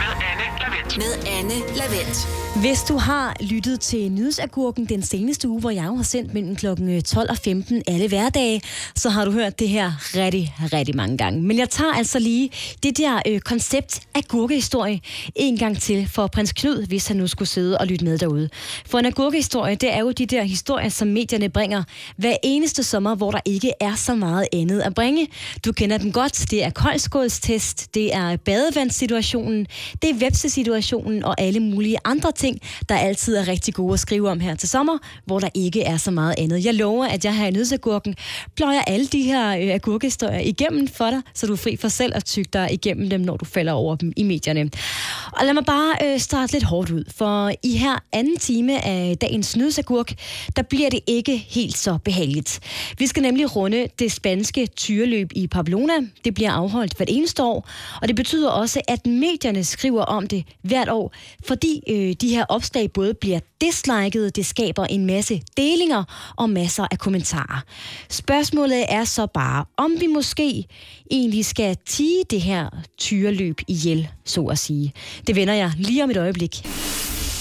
Med 0.00 0.12
Anne. 0.30 0.43
Med 0.84 1.26
Anne 1.38 1.54
Lavendt. 1.76 2.44
Hvis 2.60 2.82
du 2.82 2.96
har 2.96 3.36
lyttet 3.40 3.80
til 3.80 4.12
Nyhedsagurken 4.12 4.86
den 4.86 5.02
seneste 5.02 5.48
uge, 5.48 5.60
hvor 5.60 5.70
jeg 5.70 5.82
har 5.82 6.02
sendt 6.02 6.34
mellem 6.34 6.56
kl. 6.56 6.66
12 6.66 6.82
øh, 6.82 7.26
og 7.28 7.36
15 7.36 7.82
alle 7.86 8.08
hverdage, 8.08 8.62
så 8.96 9.08
har 9.08 9.24
du 9.24 9.30
hørt 9.30 9.58
det 9.58 9.68
her 9.68 9.92
rigtig, 10.14 10.54
rigtig 10.72 10.96
mange 10.96 11.16
gange. 11.16 11.42
Men 11.42 11.58
jeg 11.58 11.70
tager 11.70 11.92
altså 11.92 12.18
lige 12.18 12.50
det 12.82 12.98
der 12.98 13.22
øh, 13.26 13.40
koncept 13.40 14.00
agurkehistorie 14.14 15.00
en 15.34 15.58
gang 15.58 15.80
til 15.80 16.08
for 16.08 16.26
prins 16.26 16.52
Knud, 16.52 16.86
hvis 16.86 17.08
han 17.08 17.16
nu 17.16 17.26
skulle 17.26 17.48
sidde 17.48 17.78
og 17.78 17.86
lytte 17.86 18.04
med 18.04 18.18
derude. 18.18 18.48
For 18.86 18.98
en 18.98 19.06
agurkehistorie, 19.06 19.74
det 19.74 19.94
er 19.94 20.00
jo 20.00 20.10
de 20.10 20.26
der 20.26 20.42
historier, 20.42 20.88
som 20.88 21.08
medierne 21.08 21.48
bringer 21.48 21.82
hver 22.16 22.36
eneste 22.42 22.82
sommer, 22.82 23.14
hvor 23.14 23.30
der 23.30 23.40
ikke 23.44 23.72
er 23.80 23.94
så 23.94 24.14
meget 24.14 24.48
andet 24.52 24.80
at 24.80 24.94
bringe. 24.94 25.28
Du 25.64 25.72
kender 25.72 25.98
den 25.98 26.12
godt. 26.12 26.50
Det 26.50 26.64
er 26.64 26.70
koldskålstest, 26.70 27.94
det 27.94 28.14
er 28.14 28.36
badevandssituationen, 28.36 29.66
det 30.02 30.10
er 30.10 30.14
websesituationen 30.74 31.24
og 31.24 31.40
alle 31.40 31.60
mulige 31.60 31.96
andre 32.04 32.32
ting, 32.32 32.60
der 32.88 32.96
altid 32.96 33.36
er 33.36 33.48
rigtig 33.48 33.74
gode 33.74 33.92
at 33.92 34.00
skrive 34.00 34.30
om 34.30 34.40
her 34.40 34.54
til 34.54 34.68
sommer, 34.68 34.98
hvor 35.24 35.38
der 35.38 35.48
ikke 35.54 35.82
er 35.82 35.96
så 35.96 36.10
meget 36.10 36.34
andet. 36.38 36.64
Jeg 36.64 36.74
lover, 36.74 37.06
at 37.06 37.24
jeg 37.24 37.36
her 37.36 37.46
i 37.46 37.50
Nødsagurken 37.50 38.14
pløjer 38.56 38.80
alle 38.80 39.06
de 39.06 39.22
her 39.22 39.56
øh, 39.56 39.74
agurkehistorier 39.74 40.38
igennem 40.38 40.88
for 40.88 41.10
dig, 41.10 41.20
så 41.34 41.46
du 41.46 41.52
er 41.52 41.56
fri 41.56 41.76
for 41.76 41.88
selv 41.88 42.12
at 42.16 42.24
tygge 42.24 42.50
dig 42.52 42.68
igennem 42.72 43.10
dem, 43.10 43.20
når 43.20 43.36
du 43.36 43.44
falder 43.44 43.72
over 43.72 43.94
dem 43.96 44.12
i 44.16 44.22
medierne. 44.22 44.70
Og 45.32 45.44
lad 45.44 45.54
mig 45.54 45.64
bare 45.64 45.94
øh, 46.04 46.20
starte 46.20 46.52
lidt 46.52 46.64
hårdt 46.64 46.90
ud, 46.90 47.04
for 47.16 47.52
i 47.62 47.76
her 47.76 47.98
anden 48.12 48.36
time 48.36 48.84
af 48.84 49.16
dagens 49.20 49.56
Nødsagurk, 49.56 50.12
der 50.56 50.62
bliver 50.62 50.90
det 50.90 51.00
ikke 51.06 51.36
helt 51.36 51.76
så 51.76 51.98
behageligt. 52.04 52.60
Vi 52.98 53.06
skal 53.06 53.22
nemlig 53.22 53.56
runde 53.56 53.88
det 53.98 54.12
spanske 54.12 54.66
tyreløb 54.66 55.30
i 55.34 55.46
Pamplona. 55.46 55.92
Det 56.24 56.34
bliver 56.34 56.50
afholdt 56.50 56.96
hvert 56.96 57.08
eneste 57.12 57.42
år, 57.42 57.68
og 58.02 58.08
det 58.08 58.16
betyder 58.16 58.50
også, 58.50 58.80
at 58.88 59.06
medierne 59.06 59.64
skriver 59.64 60.02
om 60.02 60.26
det 60.26 60.44
hvert 60.64 60.88
år, 60.88 61.14
fordi 61.46 61.80
øh, 61.88 62.12
de 62.20 62.28
her 62.28 62.44
opslag 62.48 62.92
både 62.92 63.14
bliver 63.14 63.40
disliket, 63.60 64.36
det 64.36 64.46
skaber 64.46 64.84
en 64.84 65.06
masse 65.06 65.42
delinger 65.56 66.34
og 66.36 66.50
masser 66.50 66.86
af 66.90 66.98
kommentarer. 66.98 67.60
Spørgsmålet 68.08 68.84
er 68.88 69.04
så 69.04 69.26
bare, 69.26 69.64
om 69.76 69.92
vi 70.00 70.06
måske 70.06 70.64
egentlig 71.10 71.46
skal 71.46 71.76
tige 71.86 72.24
det 72.30 72.40
her 72.40 72.68
tyreløb 72.98 73.60
ihjel, 73.68 74.08
så 74.24 74.44
at 74.44 74.58
sige. 74.58 74.92
Det 75.26 75.36
vender 75.36 75.54
jeg 75.54 75.72
lige 75.76 76.04
om 76.04 76.10
et 76.10 76.16
øjeblik. 76.16 76.62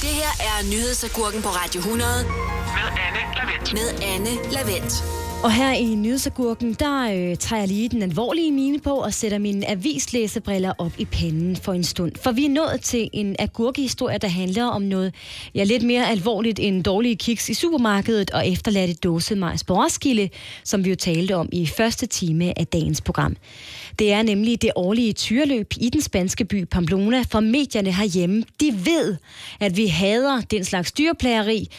Det 0.02 0.10
her 0.10 0.32
er 0.40 0.72
Nyhedsagurken 0.72 1.42
på 1.42 1.48
Radio 1.50 1.80
100. 1.80 2.10
Med 2.24 2.88
Anne 3.06 3.22
Lavendt. 3.36 3.74
Med 3.74 4.08
Anne 4.14 4.52
Lavendt. 4.52 5.23
Og 5.44 5.54
her 5.54 5.74
i 5.74 5.96
Nyhedsagurken, 5.96 6.74
der 6.74 7.04
øh, 7.04 7.38
tager 7.38 7.60
jeg 7.60 7.68
lige 7.68 7.90
den 7.90 8.02
alvorlige 8.02 8.52
mine 8.52 8.80
på 8.80 8.94
og 8.94 9.14
sætter 9.14 9.38
mine 9.38 9.70
avislæsebriller 9.70 10.74
op 10.78 10.92
i 10.98 11.06
panden 11.06 11.56
for 11.56 11.74
en 11.74 11.84
stund. 11.84 12.12
For 12.22 12.32
vi 12.32 12.46
er 12.46 12.50
nået 12.50 12.82
til 12.82 13.10
en 13.14 13.36
agurkehistorie, 13.40 14.18
der 14.18 14.28
handler 14.28 14.66
om 14.66 14.82
noget 14.82 15.16
ja, 15.56 15.64
lidt 15.64 15.84
mere 15.84 16.10
alvorligt 16.10 16.60
end 16.60 16.84
dårlige 16.84 17.16
kiks 17.16 17.50
i 17.50 17.54
supermarkedet 17.54 18.32
og 18.32 18.48
efterladte 18.48 18.94
dåse 18.94 19.36
majs 19.36 19.64
på 19.64 19.74
Roskilde, 19.84 20.30
som 20.64 20.86
vi 20.86 20.90
jo 20.90 20.96
talte 20.96 21.36
om 21.36 21.50
i 21.52 21.68
første 21.68 22.06
time 22.06 22.60
af 22.60 22.68
dagens 22.68 23.02
program. 23.02 23.36
Det 24.00 24.12
er 24.14 24.22
nemlig 24.22 24.62
det 24.62 24.72
årlige 24.76 25.14
tyreløb 25.14 25.74
i 25.82 25.90
den 25.90 26.02
spanske 26.02 26.46
by 26.46 26.66
Pamplona, 26.66 27.24
for 27.30 27.40
medierne 27.40 27.92
herhjemme, 27.92 28.44
de 28.62 28.80
ved, 28.86 29.16
at 29.60 29.78
vi 29.78 29.88
hader 29.88 30.42
den 30.42 30.66
slags 30.66 30.92
dyrplageri, 30.92 31.70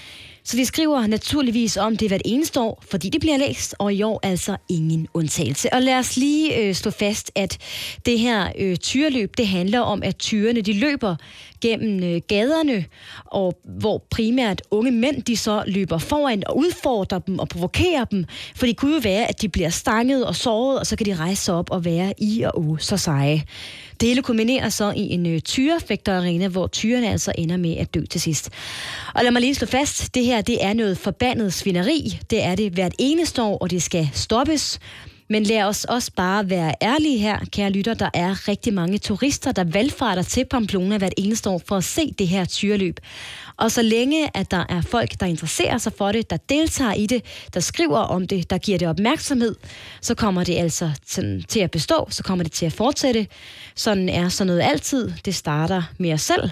så 0.46 0.56
vi 0.56 0.64
skriver 0.64 1.06
naturligvis 1.06 1.76
om 1.76 1.96
det 1.96 2.08
hvert 2.08 2.22
eneste 2.24 2.60
år, 2.60 2.82
fordi 2.90 3.08
det 3.08 3.20
bliver 3.20 3.36
læst, 3.36 3.74
og 3.78 3.94
i 3.94 4.02
år 4.02 4.20
altså 4.22 4.56
ingen 4.68 5.08
undtagelse. 5.14 5.72
Og 5.72 5.82
lad 5.82 5.94
os 5.94 6.16
lige 6.16 6.58
øh, 6.58 6.74
slå 6.74 6.90
fast, 6.90 7.32
at 7.34 7.58
det 8.06 8.18
her 8.18 8.52
øh, 8.58 8.76
tyreløb, 8.76 9.36
det 9.36 9.48
handler 9.48 9.80
om, 9.80 10.02
at 10.02 10.16
tyrene 10.16 10.60
de 10.60 10.72
løber 10.72 11.16
gennem 11.60 12.02
øh, 12.02 12.20
gaderne, 12.28 12.84
og 13.24 13.58
hvor 13.64 14.06
primært 14.10 14.62
unge 14.70 14.90
mænd, 14.90 15.22
de 15.22 15.36
så 15.36 15.64
løber 15.66 15.98
foran 15.98 16.42
og 16.46 16.56
udfordrer 16.56 17.18
dem 17.18 17.38
og 17.38 17.48
provokerer 17.48 18.04
dem. 18.04 18.24
For 18.56 18.66
det 18.66 18.76
kunne 18.76 18.94
jo 18.94 19.00
være, 19.02 19.28
at 19.28 19.42
de 19.42 19.48
bliver 19.48 19.70
stanget 19.70 20.26
og 20.26 20.36
såret, 20.36 20.78
og 20.78 20.86
så 20.86 20.96
kan 20.96 21.06
de 21.06 21.14
rejse 21.14 21.42
sig 21.44 21.54
op 21.54 21.70
og 21.70 21.84
være 21.84 22.14
i 22.18 22.42
og 22.42 22.60
u 22.60 22.76
så 22.76 22.96
seje. 22.96 23.42
Det 24.04 24.10
hele 24.10 24.22
kulminerer 24.22 24.68
så 24.68 24.92
i 24.96 25.00
en 25.00 25.26
øh, 25.26 25.40
tyrefægterarena, 25.40 26.48
hvor 26.48 26.66
tyrene 26.66 27.10
altså 27.10 27.32
ender 27.38 27.56
med 27.56 27.76
at 27.76 27.94
dø 27.94 28.00
til 28.10 28.20
sidst. 28.20 28.50
Og 29.14 29.22
lad 29.22 29.30
mig 29.30 29.40
lige 29.40 29.54
slå 29.54 29.66
fast, 29.66 30.14
det 30.14 30.24
her 30.24 30.40
det 30.40 30.64
er 30.64 30.72
noget 30.72 30.98
forbandet 30.98 31.52
svineri. 31.52 32.20
Det 32.30 32.42
er 32.42 32.54
det 32.54 32.72
hvert 32.72 32.94
eneste 32.98 33.42
år, 33.42 33.58
og 33.58 33.70
det 33.70 33.82
skal 33.82 34.10
stoppes. 34.12 34.78
Men 35.28 35.42
lad 35.42 35.62
os 35.62 35.84
også 35.84 36.12
bare 36.16 36.50
være 36.50 36.74
ærlige 36.82 37.18
her, 37.18 37.38
kære 37.52 37.70
lytter. 37.70 37.94
Der 37.94 38.10
er 38.14 38.48
rigtig 38.48 38.74
mange 38.74 38.98
turister, 38.98 39.52
der 39.52 39.64
valgfarter 39.64 40.22
til 40.22 40.44
Pamplona 40.44 40.98
hvert 40.98 41.14
eneste 41.16 41.50
år 41.50 41.62
for 41.66 41.76
at 41.76 41.84
se 41.84 42.14
det 42.18 42.28
her 42.28 42.44
tyreløb. 42.44 43.00
Og 43.56 43.70
så 43.70 43.82
længe, 43.82 44.36
at 44.36 44.50
der 44.50 44.64
er 44.68 44.82
folk, 44.82 45.20
der 45.20 45.26
interesserer 45.26 45.78
sig 45.78 45.92
for 45.98 46.12
det, 46.12 46.30
der 46.30 46.36
deltager 46.36 46.92
i 46.92 47.06
det, 47.06 47.24
der 47.54 47.60
skriver 47.60 47.98
om 47.98 48.26
det, 48.26 48.50
der 48.50 48.58
giver 48.58 48.78
det 48.78 48.88
opmærksomhed, 48.88 49.54
så 50.00 50.14
kommer 50.14 50.44
det 50.44 50.56
altså 50.56 50.90
til 51.48 51.60
at 51.60 51.70
bestå, 51.70 52.06
så 52.10 52.22
kommer 52.22 52.42
det 52.42 52.52
til 52.52 52.66
at 52.66 52.72
fortsætte. 52.72 53.26
Sådan 53.74 54.08
er 54.08 54.28
sådan 54.28 54.46
noget 54.46 54.62
altid. 54.62 55.12
Det 55.24 55.34
starter 55.34 55.82
med 55.98 56.12
os 56.12 56.22
selv, 56.22 56.50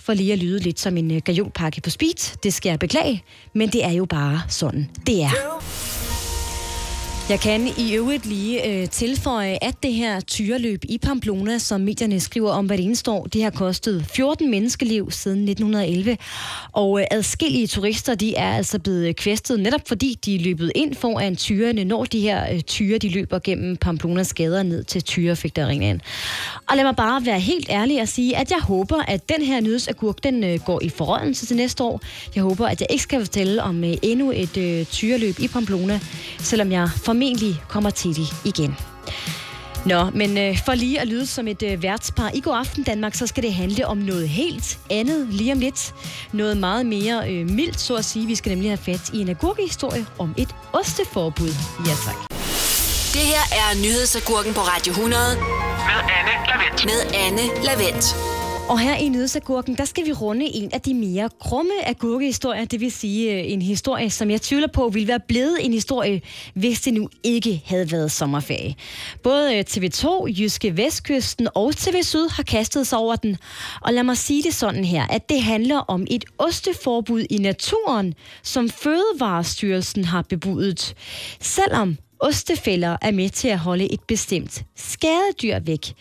for 0.00 0.14
lige 0.14 0.32
at 0.32 0.38
lyde 0.38 0.58
lidt 0.58 0.80
som 0.80 0.96
en 0.96 1.10
øh, 1.10 1.22
gajolpakke 1.24 1.80
på 1.80 1.90
speed. 1.90 2.38
Det 2.42 2.54
skal 2.54 2.70
jeg 2.70 2.78
beklage, 2.78 3.22
men 3.52 3.68
det 3.68 3.84
er 3.84 3.92
jo 3.92 4.04
bare 4.04 4.42
sådan, 4.48 4.90
det 5.06 5.22
er. 5.22 5.93
Jeg 7.28 7.40
kan 7.40 7.68
i 7.78 7.94
øvrigt 7.94 8.26
lige 8.26 8.68
øh, 8.68 8.88
tilføje, 8.88 9.58
at 9.62 9.74
det 9.82 9.92
her 9.92 10.20
tyreløb 10.20 10.84
i 10.88 10.98
Pamplona, 10.98 11.58
som 11.58 11.80
medierne 11.80 12.20
skriver 12.20 12.50
om 12.50 12.66
hvad 12.66 12.78
det 12.78 12.84
eneste 12.84 13.10
år, 13.10 13.26
det 13.26 13.42
har 13.42 13.50
kostet 13.50 14.06
14 14.06 14.50
menneskeliv 14.50 15.10
siden 15.10 15.48
1911. 15.48 16.16
Og 16.72 17.00
øh, 17.00 17.06
adskillige 17.10 17.66
turister, 17.66 18.14
de 18.14 18.36
er 18.36 18.56
altså 18.56 18.78
blevet 18.78 19.16
kvæstet, 19.16 19.60
netop 19.60 19.80
fordi 19.88 20.18
de 20.24 20.34
er 20.34 20.40
løbet 20.40 20.72
ind 20.74 20.94
foran 20.94 21.36
tyrene, 21.36 21.84
når 21.84 22.04
de 22.04 22.20
her 22.20 22.52
øh, 22.52 22.60
tyre, 22.60 22.98
de 22.98 23.08
løber 23.08 23.38
gennem 23.38 23.76
Pamplonas 23.76 24.34
gader 24.34 24.62
ned 24.62 24.84
til 24.84 25.02
tyrefægteringen. 25.02 26.00
Og 26.68 26.76
lad 26.76 26.84
mig 26.84 26.96
bare 26.96 27.26
være 27.26 27.40
helt 27.40 27.70
ærlig 27.70 28.02
og 28.02 28.08
sige, 28.08 28.36
at 28.36 28.50
jeg 28.50 28.60
håber, 28.60 29.02
at 29.08 29.28
den 29.28 29.42
her 29.42 29.60
nyhedsagurk, 29.60 30.24
den 30.24 30.44
øh, 30.44 30.58
går 30.66 30.82
i 30.82 30.88
forrørelse 30.88 31.46
til 31.46 31.56
næste 31.56 31.84
år. 31.84 32.00
Jeg 32.34 32.42
håber, 32.42 32.66
at 32.66 32.80
jeg 32.80 32.86
ikke 32.90 33.02
skal 33.02 33.20
fortælle 33.20 33.62
om 33.62 33.84
øh, 33.84 33.94
endnu 34.02 34.32
et 34.34 34.56
øh, 34.56 34.86
tyreløb 34.86 35.40
i 35.40 35.48
Pamplona, 35.48 36.00
selvom 36.38 36.72
jeg 36.72 36.88
formentlig 37.14 37.62
kommer 37.68 37.90
til 37.90 38.16
det 38.16 38.34
igen. 38.44 38.76
Nå, 39.86 40.10
men 40.14 40.38
øh, 40.38 40.58
for 40.64 40.74
lige 40.74 41.00
at 41.00 41.08
lyde 41.08 41.26
som 41.26 41.48
et 41.48 41.62
øh, 41.62 41.82
værtspar 41.82 42.30
i 42.34 42.40
god 42.40 42.56
aften 42.56 42.82
Danmark, 42.84 43.14
så 43.14 43.26
skal 43.26 43.42
det 43.42 43.54
handle 43.54 43.86
om 43.86 43.98
noget 43.98 44.28
helt 44.28 44.78
andet 44.90 45.26
lige 45.30 45.52
om 45.52 45.58
lidt. 45.58 45.94
Noget 46.32 46.56
meget 46.56 46.86
mere 46.86 47.30
øh, 47.30 47.50
mildt, 47.50 47.80
så 47.80 47.94
at 47.94 48.04
sige. 48.04 48.26
Vi 48.26 48.34
skal 48.34 48.50
nemlig 48.52 48.70
have 48.70 48.78
fat 48.78 49.10
i 49.12 49.20
en 49.20 49.28
agurkehistorie 49.28 50.06
om 50.18 50.34
et 50.36 50.54
osteforbud. 50.72 51.54
Ja, 51.86 51.94
tak. 52.06 52.16
Det 53.12 53.20
her 53.22 53.42
er 53.52 53.82
nyhedsagurken 53.82 54.54
på 54.54 54.60
Radio 54.60 54.90
100 54.92 55.22
Med 55.36 55.40
Anne 56.18 56.32
Lavendt. 56.48 56.84
med 56.84 57.00
Anne 57.14 57.64
Lavendt. 57.64 58.33
Og 58.68 58.78
her 58.78 58.96
i 58.96 59.08
Nyhedsagurken, 59.08 59.76
der 59.76 59.84
skal 59.84 60.06
vi 60.06 60.12
runde 60.12 60.46
en 60.46 60.70
af 60.72 60.80
de 60.80 60.94
mere 60.94 61.30
krumme 61.40 61.72
agurkehistorier. 61.86 62.64
Det 62.64 62.80
vil 62.80 62.92
sige 62.92 63.32
øh, 63.32 63.52
en 63.52 63.62
historie, 63.62 64.10
som 64.10 64.30
jeg 64.30 64.40
tvivler 64.40 64.66
på 64.66 64.88
ville 64.88 65.08
være 65.08 65.20
blevet 65.28 65.66
en 65.66 65.72
historie, 65.72 66.22
hvis 66.54 66.80
det 66.80 66.94
nu 66.94 67.08
ikke 67.22 67.62
havde 67.66 67.92
været 67.92 68.12
sommerferie. 68.12 68.74
Både 69.22 69.56
øh, 69.56 69.64
TV2, 69.70 70.26
Jyske 70.40 70.76
Vestkysten 70.76 71.48
og 71.54 71.76
TV 71.76 72.02
Syd 72.02 72.28
har 72.28 72.42
kastet 72.42 72.86
sig 72.86 72.98
over 72.98 73.16
den. 73.16 73.36
Og 73.80 73.92
lad 73.92 74.02
mig 74.02 74.16
sige 74.16 74.42
det 74.42 74.54
sådan 74.54 74.84
her, 74.84 75.06
at 75.06 75.28
det 75.28 75.42
handler 75.42 75.78
om 75.78 76.06
et 76.10 76.24
osteforbud 76.38 77.24
i 77.30 77.38
naturen, 77.38 78.14
som 78.42 78.68
Fødevarestyrelsen 78.68 80.04
har 80.04 80.22
bebudet. 80.22 80.94
Selvom 81.40 81.96
ostefælder 82.24 82.96
er 83.02 83.10
med 83.10 83.30
til 83.30 83.48
at 83.48 83.58
holde 83.58 83.92
et 83.92 84.00
bestemt 84.08 84.62
skadedyr 84.76 85.58
væk. 85.58 85.94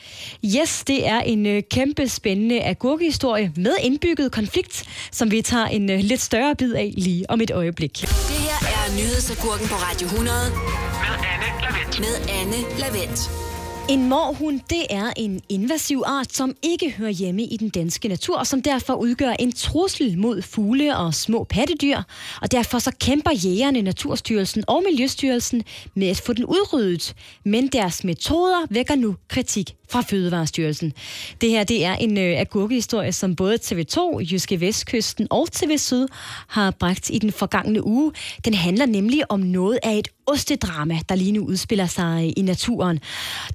Yes, 0.45 0.83
det 0.87 1.07
er 1.07 1.19
en 1.19 1.45
øh, 1.45 1.63
kæmpe 1.71 2.07
spændende 2.09 2.63
agurkehistorie 2.63 3.51
med 3.55 3.75
indbygget 3.83 4.31
konflikt, 4.31 4.83
som 5.11 5.31
vi 5.31 5.41
tager 5.41 5.65
en 5.65 5.91
øh, 5.91 5.99
lidt 5.99 6.21
større 6.21 6.55
bid 6.55 6.73
af 6.73 6.93
lige 6.97 7.29
om 7.29 7.41
et 7.41 7.51
øjeblik. 7.51 8.01
Det 8.01 8.07
her 8.09 8.67
er 8.67 8.95
nyhedsagurken 8.97 9.67
på 9.67 9.75
Radio 9.75 10.05
100 10.05 10.37
Med 10.49 11.15
Anne 11.33 11.49
Lavendt. 11.61 11.99
med 11.99 12.15
Anne 12.39 12.79
Lavendt. 12.79 13.42
En 13.89 14.09
morhund, 14.09 14.59
det 14.69 14.85
er 14.89 15.13
en 15.17 15.41
invasiv 15.49 16.03
art, 16.05 16.33
som 16.33 16.55
ikke 16.61 16.91
hører 16.91 17.09
hjemme 17.09 17.43
i 17.43 17.57
den 17.57 17.69
danske 17.69 18.07
natur, 18.07 18.37
og 18.37 18.47
som 18.47 18.61
derfor 18.61 18.93
udgør 18.93 19.31
en 19.31 19.51
trussel 19.51 20.17
mod 20.17 20.41
fugle 20.41 20.97
og 20.97 21.13
små 21.13 21.43
pattedyr. 21.43 21.97
Og 22.41 22.51
derfor 22.51 22.79
så 22.79 22.91
kæmper 22.99 23.31
jægerne, 23.31 23.81
Naturstyrelsen 23.81 24.63
og 24.67 24.83
Miljøstyrelsen 24.89 25.63
med 25.95 26.07
at 26.07 26.21
få 26.25 26.33
den 26.33 26.45
udryddet. 26.45 27.15
Men 27.45 27.67
deres 27.67 28.03
metoder 28.03 28.65
vækker 28.69 28.95
nu 28.95 29.15
kritik 29.27 29.75
fra 29.89 30.01
Fødevarestyrelsen. 30.01 30.93
Det 31.41 31.49
her 31.49 31.63
det 31.63 31.85
er 31.85 31.95
en 31.95 32.17
øh, 32.17 32.39
agurkehistorie, 32.39 33.11
som 33.11 33.35
både 33.35 33.57
TV2, 33.65 34.19
Jyske 34.31 34.61
Vestkysten 34.61 35.27
og 35.29 35.51
TV 35.51 35.77
Syd 35.77 36.07
har 36.47 36.71
bragt 36.71 37.09
i 37.09 37.17
den 37.19 37.31
forgangne 37.31 37.85
uge. 37.85 38.11
Den 38.45 38.53
handler 38.53 38.85
nemlig 38.85 39.31
om 39.31 39.39
noget 39.39 39.79
af 39.83 39.97
et 39.97 40.07
ostedrama, 40.25 40.99
der 41.09 41.15
lige 41.15 41.31
nu 41.31 41.45
udspiller 41.45 41.85
sig 41.85 42.23
øh, 42.25 42.33
i 42.37 42.41
naturen. 42.41 42.99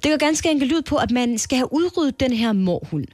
Det 0.03 0.18
ganske 0.19 0.51
enkelt 0.51 0.73
ud 0.73 0.81
på, 0.81 0.95
at 0.95 1.11
man 1.11 1.37
skal 1.37 1.57
have 1.57 1.73
udryddet 1.73 2.19
den 2.19 2.33
her 2.33 2.53
morhund. 2.53 3.05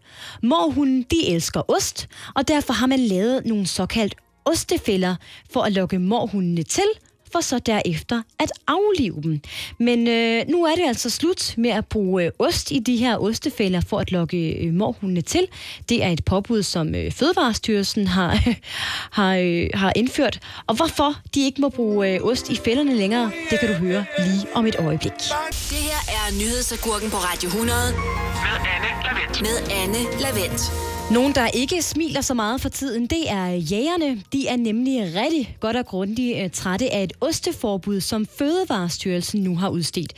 Morhunden, 0.43 1.01
de 1.11 1.27
elsker 1.27 1.71
ost, 1.71 2.07
og 2.35 2.47
derfor 2.47 2.73
har 2.73 2.87
man 2.87 2.99
lavet 2.99 3.45
nogle 3.45 3.67
såkaldt 3.67 4.15
ostefælder 4.45 5.15
for 5.51 5.61
at 5.61 5.71
lokke 5.71 5.99
morhundene 5.99 6.63
til, 6.63 6.83
for 7.31 7.39
så 7.41 7.59
derefter 7.59 8.21
at 8.39 8.51
aflive 8.67 9.21
dem. 9.23 9.41
Men 9.79 10.07
øh, 10.07 10.43
nu 10.47 10.63
er 10.65 10.75
det 10.75 10.83
altså 10.87 11.09
slut 11.09 11.53
med 11.57 11.69
at 11.69 11.85
bruge 11.85 12.23
øh, 12.23 12.31
ost 12.39 12.71
i 12.71 12.79
de 12.79 12.97
her 12.97 13.17
ostefælder 13.17 13.81
for 13.81 13.99
at 13.99 14.11
lokke 14.11 14.51
øh, 14.51 14.73
morhundene 14.73 15.21
til. 15.21 15.47
Det 15.89 16.03
er 16.03 16.09
et 16.09 16.25
påbud, 16.25 16.63
som 16.63 16.95
øh, 16.95 17.11
Fødevarestyrelsen 17.11 18.07
har, 18.07 18.39
har, 19.19 19.35
øh, 19.35 19.67
har 19.73 19.93
indført. 19.95 20.39
Og 20.67 20.75
hvorfor 20.75 21.15
de 21.35 21.45
ikke 21.45 21.61
må 21.61 21.69
bruge 21.69 22.09
øh, 22.15 22.19
ost 22.23 22.49
i 22.49 22.55
fælderne 22.65 22.95
længere, 22.95 23.31
det 23.49 23.59
kan 23.59 23.69
du 23.69 23.75
høre 23.75 24.05
lige 24.19 24.47
om 24.55 24.65
et 24.67 24.75
øjeblik. 24.79 25.13
Det 25.13 25.77
her 25.77 26.01
er 26.07 26.39
nyhedsagurken 26.39 27.09
på 27.09 27.17
Radio 27.17 27.47
100 27.47 27.77
Med 27.91 28.57
Anne 28.73 28.89
Lavendt. 29.03 29.41
med 29.41 29.71
Anne 29.83 30.21
Lavendt. 30.21 30.94
Nogen, 31.11 31.35
der 31.35 31.47
ikke 31.47 31.81
smiler 31.81 32.21
så 32.21 32.33
meget 32.33 32.61
for 32.61 32.69
tiden, 32.69 33.07
det 33.07 33.31
er 33.31 33.47
jægerne. 33.47 34.21
De 34.33 34.47
er 34.47 34.55
nemlig 34.55 35.01
rigtig 35.15 35.57
godt 35.59 35.75
og 35.77 35.85
grundigt 35.85 36.43
øh, 36.43 36.49
trætte 36.49 36.93
af 36.93 37.03
et 37.03 37.13
osteforbud, 37.21 38.01
som 38.01 38.25
Fødevarestyrelsen 38.37 39.41
nu 39.41 39.55
har 39.55 39.69
udstedt. 39.69 40.13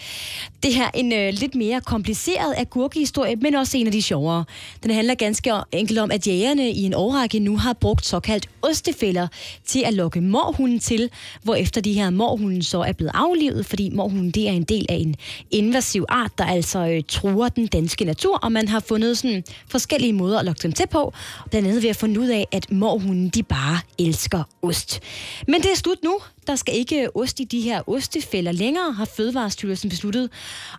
Det 0.64 0.74
her 0.74 0.86
er 0.86 0.92
en 0.94 1.14
øh, 1.14 1.34
lidt 1.34 1.56
mere 1.56 1.82
kompliceret 1.82 2.54
agurkehistorie, 2.58 3.36
men 3.36 3.56
også 3.56 3.78
en 3.78 3.86
af 3.86 3.92
de 3.92 4.02
sjovere. 4.02 4.46
Den 4.84 4.92
handler 4.92 5.16
ganske 5.16 5.52
enkelt 5.72 6.00
om, 6.00 6.12
at 6.12 6.28
jægerne 6.28 6.72
i 6.72 6.84
en 6.84 6.94
årrække 6.94 7.40
nu 7.40 7.58
har 7.58 7.74
brugt 7.74 8.06
såkaldt 8.06 8.50
ostefælder 8.62 9.28
til 9.66 9.84
at 9.86 9.94
lokke 9.94 10.22
morhunden 10.22 10.80
til, 10.80 11.10
hvor 11.44 11.56
efter 11.56 11.82
de 11.82 11.94
her 11.94 12.10
morhunden 12.10 12.64
så 12.64 12.82
er 12.82 12.94
blevet 12.94 13.12
aflivet, 13.14 13.66
fordi 13.66 13.90
morhunden 13.90 14.32
det 14.32 14.48
er 14.50 14.54
en 14.54 14.64
del 14.64 14.86
af 14.90 14.96
en 14.96 15.16
invasiv 15.52 16.06
art, 16.10 16.32
der 16.38 16.46
altså 16.46 16.80
øh, 16.80 17.04
truer 17.08 17.50
den 17.50 17.68
danske 17.68 18.06
natur, 18.06 18.38
og 18.38 18.52
man 18.52 18.68
har 18.68 18.80
fundet 18.80 19.18
sådan 19.18 19.44
forskellige 19.70 20.14
måder 20.14 20.40
at 20.40 20.46
lokke 20.46 20.64
dem 20.64 20.72
til 20.78 20.88
på, 20.88 21.14
blandt 21.50 21.68
andet 21.68 21.84
ved 21.84 21.90
at 21.90 21.96
finde 21.96 22.20
ud 22.20 22.28
af, 22.28 22.48
at 22.52 22.72
morhunden 22.72 23.30
de 23.30 23.44
bare 23.44 23.80
elsker 24.00 24.44
ost. 24.62 25.00
Men 25.48 25.62
det 25.62 25.72
er 25.72 25.76
slut 25.76 25.98
nu. 26.04 26.20
Der 26.48 26.56
skal 26.56 26.76
ikke 26.76 27.16
ost 27.16 27.40
i 27.40 27.44
de 27.44 27.62
her 27.62 27.90
ostefælder 27.90 28.52
længere, 28.52 28.94
har 28.94 29.06
Fødevarestyrelsen 29.06 29.90
besluttet. 29.90 30.30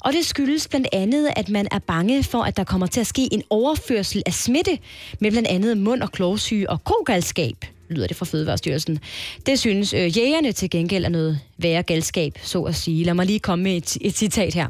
Og 0.00 0.12
det 0.12 0.26
skyldes 0.26 0.68
blandt 0.68 0.88
andet, 0.92 1.30
at 1.36 1.48
man 1.48 1.68
er 1.70 1.78
bange 1.78 2.22
for, 2.22 2.42
at 2.42 2.56
der 2.56 2.64
kommer 2.64 2.86
til 2.86 3.00
at 3.00 3.06
ske 3.06 3.28
en 3.32 3.42
overførsel 3.50 4.22
af 4.26 4.34
smitte 4.34 4.78
med 5.20 5.30
blandt 5.30 5.48
andet 5.48 5.76
mund- 5.76 6.02
og 6.02 6.12
klovsyge 6.12 6.70
og 6.70 6.84
kogalskab 6.84 7.64
lyder 7.90 8.06
det 8.06 8.16
fra 8.16 8.26
Fødevarestyrelsen. 8.26 8.98
Det 9.46 9.58
synes 9.58 9.92
øh, 9.92 10.18
jægerne 10.18 10.52
til 10.52 10.70
gengæld 10.70 11.04
er 11.04 11.08
noget 11.08 11.40
værre 11.58 11.82
galskab, 11.82 12.38
så 12.42 12.62
at 12.62 12.74
sige. 12.74 13.04
Lad 13.04 13.14
mig 13.14 13.26
lige 13.26 13.38
komme 13.38 13.62
med 13.62 13.76
et, 13.76 13.96
et 14.00 14.16
citat 14.16 14.54
her. 14.54 14.66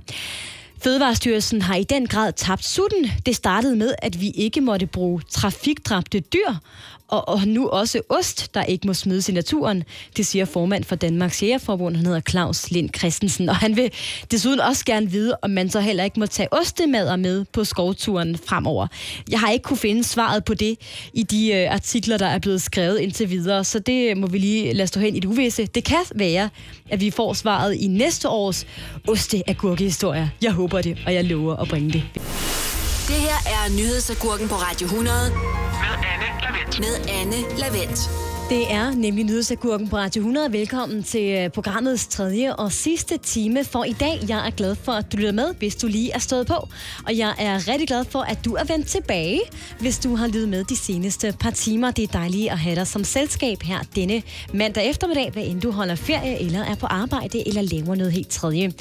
Fødevarestyrelsen 0.83 1.63
har 1.63 1.75
i 1.75 1.85
den 1.85 2.07
grad 2.07 2.33
tabt 2.33 2.65
sutten. 2.65 3.11
Det 3.27 3.37
startede 3.37 3.77
med, 3.77 3.95
at 3.99 4.21
vi 4.21 4.31
ikke 4.31 4.61
måtte 4.61 4.87
bruge 4.87 5.23
trafikdræbte 5.31 6.21
dyr, 6.21 6.55
og, 7.09 7.29
og 7.29 7.49
nu 7.49 7.69
også 7.69 8.01
ost, 8.09 8.55
der 8.55 8.63
ikke 8.63 8.87
må 8.87 8.95
smides 8.95 9.29
i 9.29 9.33
naturen. 9.33 9.85
Det 10.17 10.27
siger 10.27 10.45
formand 10.45 10.85
for 10.85 10.97
Danmarks 10.97 11.43
Jægerforbund, 11.43 11.97
han 11.97 12.07
hedder 12.07 12.21
Claus 12.21 12.71
Lind 12.71 12.91
Christensen, 12.99 13.49
og 13.49 13.57
han 13.57 13.77
vil 13.77 13.93
desuden 14.31 14.61
også 14.61 14.85
gerne 14.85 15.11
vide, 15.11 15.37
om 15.43 15.51
man 15.51 15.71
så 15.71 15.81
heller 15.81 16.05
ikke 16.05 16.21
må 16.21 16.27
tage 16.27 16.53
ostemader 16.53 17.17
med 17.17 17.45
på 17.53 17.65
skovturen 17.65 18.39
fremover. 18.47 18.87
Jeg 19.31 19.41
har 19.41 19.51
ikke 19.51 19.63
kunne 19.63 19.77
finde 19.77 20.05
svaret 20.05 20.45
på 20.45 20.55
det 20.55 20.77
i 21.13 21.23
de 21.23 21.53
øh, 21.53 21.75
artikler, 21.75 22.17
der 22.17 22.27
er 22.27 22.39
blevet 22.39 22.63
skrevet 22.63 22.99
indtil 22.99 23.31
videre, 23.31 23.65
så 23.65 23.79
det 23.79 24.17
må 24.17 24.27
vi 24.27 24.39
lige 24.39 24.73
lade 24.73 24.87
stå 24.87 25.01
hen 25.01 25.17
i 25.17 25.21
det 25.21 25.29
uvisse. 25.29 25.67
Det 25.67 25.85
kan 25.85 26.05
være, 26.15 26.49
at 26.91 27.01
vi 27.01 27.11
får 27.11 27.33
svaret 27.33 27.75
i 27.75 27.87
næste 27.87 28.29
års 28.29 28.67
osteagurkehistorie. 29.09 30.31
Jeg 30.43 30.53
håber 30.53 30.83
det, 30.83 30.99
og 31.07 31.15
jeg 31.15 31.25
lover 31.25 31.57
at 31.57 31.69
bringe 31.69 31.93
det. 31.93 32.03
Det 33.09 33.17
her 33.17 33.39
er 33.47 33.77
nyhedsagurken 33.77 34.49
på 34.49 34.55
Radio 34.55 34.87
100 34.87 35.33
med 36.79 36.95
Anne 37.09 37.59
Lavendt. 37.59 38.28
Det 38.49 38.73
er 38.73 38.95
nemlig 38.95 39.25
Nyhedsagurken 39.25 39.89
på 39.89 39.97
Radio 39.97 40.21
100. 40.21 40.53
Velkommen 40.53 41.03
til 41.03 41.39
øh, 41.39 41.51
programmets 41.51 42.07
tredje 42.07 42.57
og 42.57 42.73
sidste 42.73 43.19
time 43.19 43.65
for 43.65 43.85
i 43.85 43.93
dag. 43.93 44.19
Jeg 44.29 44.47
er 44.47 44.51
glad 44.51 44.75
for, 44.75 44.93
at 44.93 45.13
du 45.13 45.17
lytter 45.17 45.33
med, 45.33 45.55
hvis 45.59 45.77
du 45.77 45.87
lige 45.87 46.13
er 46.13 46.19
stået 46.19 46.47
på. 46.47 46.69
Og 47.07 47.19
jeg 47.19 47.35
er 47.39 47.69
rigtig 47.69 47.89
glad 47.89 48.05
for, 48.05 48.19
at 48.19 48.45
du 48.45 48.55
er 48.55 48.65
vendt 48.65 48.87
tilbage, 48.87 49.41
hvis 49.81 49.99
du 49.99 50.17
har 50.17 50.27
lyttet 50.27 50.49
med 50.49 50.65
de 50.65 50.77
seneste 50.77 51.35
par 51.41 51.51
timer. 51.51 51.91
Det 51.91 52.05
er 52.05 52.19
dejligt 52.19 52.51
at 52.51 52.59
have 52.59 52.77
dig 52.77 52.87
som 52.87 53.05
selskab 53.05 53.63
her 53.63 53.79
denne 53.97 54.23
mandag 54.55 54.91
eftermiddag, 54.91 55.31
hvad 55.33 55.43
end 55.43 55.61
du 55.61 55.71
holder 55.71 55.95
ferie 55.95 56.41
eller 56.41 56.65
er 56.65 56.75
på 56.75 56.87
arbejde 56.87 57.49
eller 57.49 57.63
laver 57.63 57.95
noget 57.95 58.13
helt 58.13 58.29
tredje. 58.29 58.73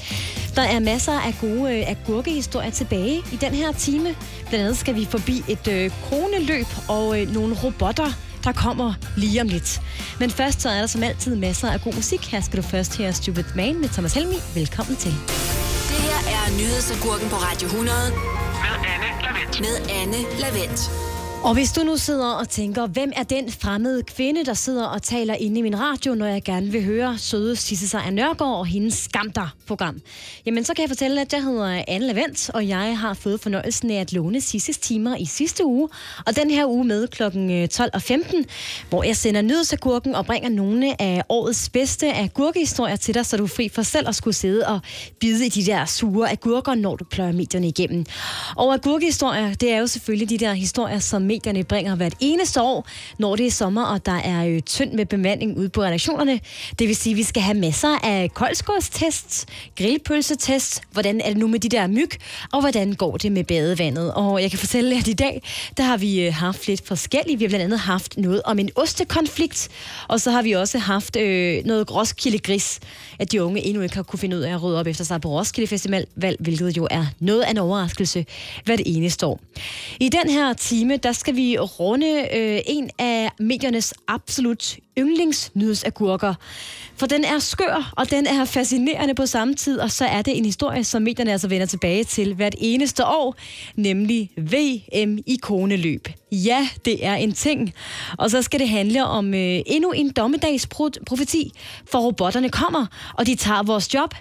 Der 0.55 0.61
er 0.61 0.79
masser 0.79 1.13
af 1.13 1.33
gode 1.41 1.79
øh, 1.79 1.89
agurkehistorier 1.89 2.71
tilbage 2.71 3.15
i 3.33 3.35
den 3.41 3.53
her 3.53 3.71
time. 3.71 4.15
Blandt 4.49 4.65
andet 4.65 4.77
skal 4.77 4.95
vi 4.95 5.05
forbi 5.05 5.43
et 5.49 5.67
øh, 5.67 5.91
kroneløb 6.03 6.67
og 6.87 7.21
øh, 7.21 7.33
nogle 7.33 7.55
robotter, 7.63 8.26
der 8.43 8.51
kommer 8.51 8.93
lige 9.17 9.41
om 9.41 9.47
lidt. 9.47 9.81
Men 10.19 10.29
først 10.29 10.61
så 10.61 10.69
er 10.69 10.79
der 10.79 10.87
som 10.87 11.03
altid 11.03 11.35
masser 11.35 11.71
af 11.71 11.81
god 11.81 11.93
musik. 11.93 12.31
Her 12.31 12.41
skal 12.41 12.57
du 12.57 12.67
først 12.67 12.97
høre 12.97 13.13
Stupid 13.13 13.43
Man 13.55 13.81
med 13.81 13.89
Thomas 13.89 14.13
Helmi. 14.13 14.35
Velkommen 14.55 14.95
til. 14.95 15.11
Det 15.91 15.99
her 16.07 16.19
er 16.35 16.57
Nyhedsagurken 16.57 17.29
på 17.29 17.35
Radio 17.35 17.67
100. 17.67 17.97
Med 18.11 18.89
Anne 18.93 19.09
Lavendt. 19.23 19.59
Med 19.59 19.75
Anne 20.01 20.39
Lavendt. 20.39 21.06
Og 21.43 21.53
hvis 21.53 21.71
du 21.71 21.83
nu 21.83 21.97
sidder 21.97 22.33
og 22.33 22.49
tænker, 22.49 22.87
hvem 22.87 23.11
er 23.15 23.23
den 23.23 23.51
fremmede 23.51 24.03
kvinde, 24.03 24.45
der 24.45 24.53
sidder 24.53 24.85
og 24.85 25.03
taler 25.03 25.33
inde 25.33 25.59
i 25.59 25.61
min 25.61 25.79
radio, 25.79 26.15
når 26.15 26.25
jeg 26.25 26.43
gerne 26.43 26.71
vil 26.71 26.85
høre 26.85 27.17
søde 27.17 27.55
Sisse 27.55 27.87
Sejr 27.87 28.11
Nørgaard 28.11 28.59
og 28.59 28.65
hendes 28.65 28.93
Skamter-program, 28.93 30.01
Jamen, 30.45 30.63
så 30.63 30.73
kan 30.73 30.81
jeg 30.81 30.89
fortælle, 30.89 31.21
at 31.21 31.33
jeg 31.33 31.43
hedder 31.43 31.83
Anne 31.87 32.07
Lavendt, 32.07 32.49
og 32.49 32.67
jeg 32.67 32.99
har 32.99 33.13
fået 33.13 33.41
fornøjelsen 33.41 33.91
af 33.91 34.01
at 34.01 34.13
låne 34.13 34.41
Sisses 34.41 34.77
timer 34.77 35.15
i 35.15 35.25
sidste 35.25 35.65
uge, 35.65 35.89
og 36.25 36.35
den 36.35 36.51
her 36.51 36.65
uge 36.65 36.85
med 36.85 37.07
kl. 37.07 37.23
12 37.23 37.87
øh, 37.87 37.91
og 37.93 38.01
15, 38.01 38.45
hvor 38.89 39.03
jeg 39.03 39.17
sender 39.17 39.41
nyhedsagurken 39.41 40.15
og 40.15 40.25
bringer 40.25 40.49
nogle 40.49 41.01
af 41.01 41.23
årets 41.29 41.69
bedste 41.69 42.13
agurkehistorier 42.13 42.95
til 42.95 43.13
dig, 43.13 43.25
så 43.25 43.37
du 43.37 43.43
er 43.43 43.47
fri 43.47 43.69
for 43.69 43.81
selv 43.81 44.07
at 44.07 44.15
skulle 44.15 44.33
sidde 44.33 44.67
og 44.67 44.79
bide 45.19 45.45
i 45.45 45.49
de 45.49 45.65
der 45.65 45.85
sure 45.85 46.31
agurker, 46.31 46.75
når 46.75 46.95
du 46.95 47.05
pløjer 47.05 47.31
medierne 47.31 47.67
igennem. 47.67 48.05
Og 48.55 48.73
agurkehistorier, 48.73 49.53
det 49.53 49.71
er 49.71 49.77
jo 49.77 49.87
selvfølgelig 49.87 50.29
de 50.29 50.37
der 50.37 50.53
historier, 50.53 50.99
som 50.99 51.26
medierne 51.27 51.63
bringer 51.63 51.95
hvert 51.95 52.13
eneste 52.19 52.61
år, 52.61 52.87
når 53.19 53.35
det 53.35 53.45
er 53.45 53.51
sommer, 53.51 53.83
og 53.83 54.05
der 54.05 54.19
er 54.19 54.43
jo 54.43 54.61
tynd 54.61 54.93
med 54.93 55.05
bemanding 55.05 55.57
ude 55.57 55.69
på 55.69 55.83
redaktionerne. 55.83 56.39
Det 56.79 56.87
vil 56.87 56.95
sige, 56.95 57.13
at 57.13 57.17
vi 57.17 57.23
skal 57.23 57.41
have 57.41 57.57
masser 57.57 57.97
af 58.03 58.33
koldskårstests, 58.33 59.45
grillpølsetests, 59.77 60.81
hvordan 60.91 61.21
er 61.21 61.27
det 61.27 61.37
nu 61.37 61.47
med 61.47 61.59
de 61.59 61.69
der 61.69 61.87
myg, 61.87 62.09
og 62.53 62.59
hvordan 62.61 62.93
går 62.93 63.17
det 63.17 63.31
med 63.31 63.43
badevandet. 63.43 64.13
Og 64.13 64.41
jeg 64.41 64.49
kan 64.49 64.59
fortælle, 64.59 64.97
at 64.97 65.07
i 65.07 65.13
dag, 65.13 65.41
der 65.77 65.83
har 65.83 65.97
vi 65.97 66.25
øh, 66.25 66.33
haft 66.33 66.67
lidt 66.67 66.87
forskellige. 66.87 67.37
Vi 67.37 67.43
har 67.43 67.49
blandt 67.49 67.63
andet 67.63 67.79
haft 67.79 68.17
noget 68.17 68.41
om 68.45 68.59
en 68.59 68.69
ostekonflikt, 68.75 69.69
og 70.07 70.21
så 70.21 70.31
har 70.31 70.41
vi 70.41 70.51
også 70.51 70.77
haft 70.77 71.15
øh, 71.15 71.65
noget 71.65 71.91
Roskilde 71.95 72.39
Gris, 72.39 72.79
at 73.19 73.31
de 73.31 73.43
unge 73.43 73.61
endnu 73.65 73.81
ikke 73.81 73.95
har 73.95 74.03
kunne 74.03 74.19
finde 74.19 74.37
ud 74.37 74.41
af 74.41 74.53
at 74.53 74.63
rydde 74.63 74.79
op 74.79 74.87
efter 74.87 75.03
sig 75.03 75.21
på 75.21 75.29
Roskilde 75.29 75.67
Festival, 75.67 76.05
hvilket 76.39 76.77
jo 76.77 76.87
er 76.91 77.05
noget 77.19 77.41
af 77.41 77.51
en 77.51 77.57
overraskelse 77.57 78.25
hvert 78.65 78.81
eneste 78.85 79.25
år. 79.25 79.39
I 79.99 80.09
den 80.09 80.29
her 80.29 80.53
time, 80.53 80.97
der 80.97 81.11
skal 81.17 81.35
vi 81.35 81.57
runde 81.57 82.27
øh, 82.37 82.59
en 82.65 82.89
af 82.99 83.31
mediernes 83.39 83.93
absolut 84.07 84.77
yndlingsnyhedsagurker. 84.97 86.33
For 86.95 87.05
den 87.05 87.23
er 87.23 87.39
skør, 87.39 87.93
og 87.97 88.11
den 88.11 88.27
er 88.27 88.45
fascinerende 88.45 89.15
på 89.15 89.25
samme 89.25 89.53
tid, 89.55 89.79
og 89.79 89.91
så 89.91 90.05
er 90.05 90.21
det 90.21 90.37
en 90.37 90.45
historie, 90.45 90.83
som 90.83 91.01
medierne 91.01 91.31
altså 91.31 91.47
vender 91.47 91.65
tilbage 91.65 92.03
til 92.03 92.33
hvert 92.33 92.55
eneste 92.57 93.05
år, 93.05 93.35
nemlig 93.75 94.29
VM 94.37 95.17
i 95.25 95.39
koneløb. 95.41 96.07
Ja, 96.31 96.69
det 96.85 97.05
er 97.05 97.15
en 97.15 97.31
ting. 97.31 97.73
Og 98.17 98.31
så 98.31 98.41
skal 98.41 98.59
det 98.59 98.69
handle 98.69 99.05
om 99.05 99.33
øh, 99.33 99.59
endnu 99.65 99.91
en 99.91 100.09
dommedagsprofeti, 100.09 101.51
for 101.91 101.99
robotterne 101.99 102.49
kommer, 102.49 102.85
og 103.17 103.25
de 103.27 103.35
tager 103.35 103.63
vores 103.63 103.93
job. 103.93 104.15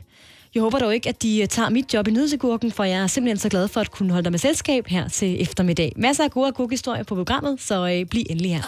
Jeg 0.56 0.62
håber 0.62 0.78
dog 0.78 0.94
ikke, 0.94 1.08
at 1.08 1.22
de 1.22 1.40
øh, 1.42 1.48
tager 1.48 1.70
mit 1.70 1.94
job 1.94 2.08
i 2.08 2.10
nyhedsagurken, 2.10 2.72
for 2.72 2.84
jeg 2.84 3.02
er 3.02 3.06
simpelthen 3.06 3.38
så 3.38 3.48
glad 3.48 3.68
for 3.68 3.80
at 3.80 3.90
kunne 3.90 4.10
holde 4.12 4.24
dig 4.24 4.32
med 4.32 4.38
selskab 4.38 4.86
her 4.86 5.08
til 5.08 5.42
eftermiddag. 5.42 5.92
Masser 5.96 6.24
af 6.24 6.30
gode 6.30 6.46
agurkehistorier 6.46 7.02
på 7.02 7.14
programmet, 7.14 7.60
så 7.60 7.88
øh, 7.88 8.06
bliv 8.06 8.24
endelig 8.30 8.54
her. 8.54 8.62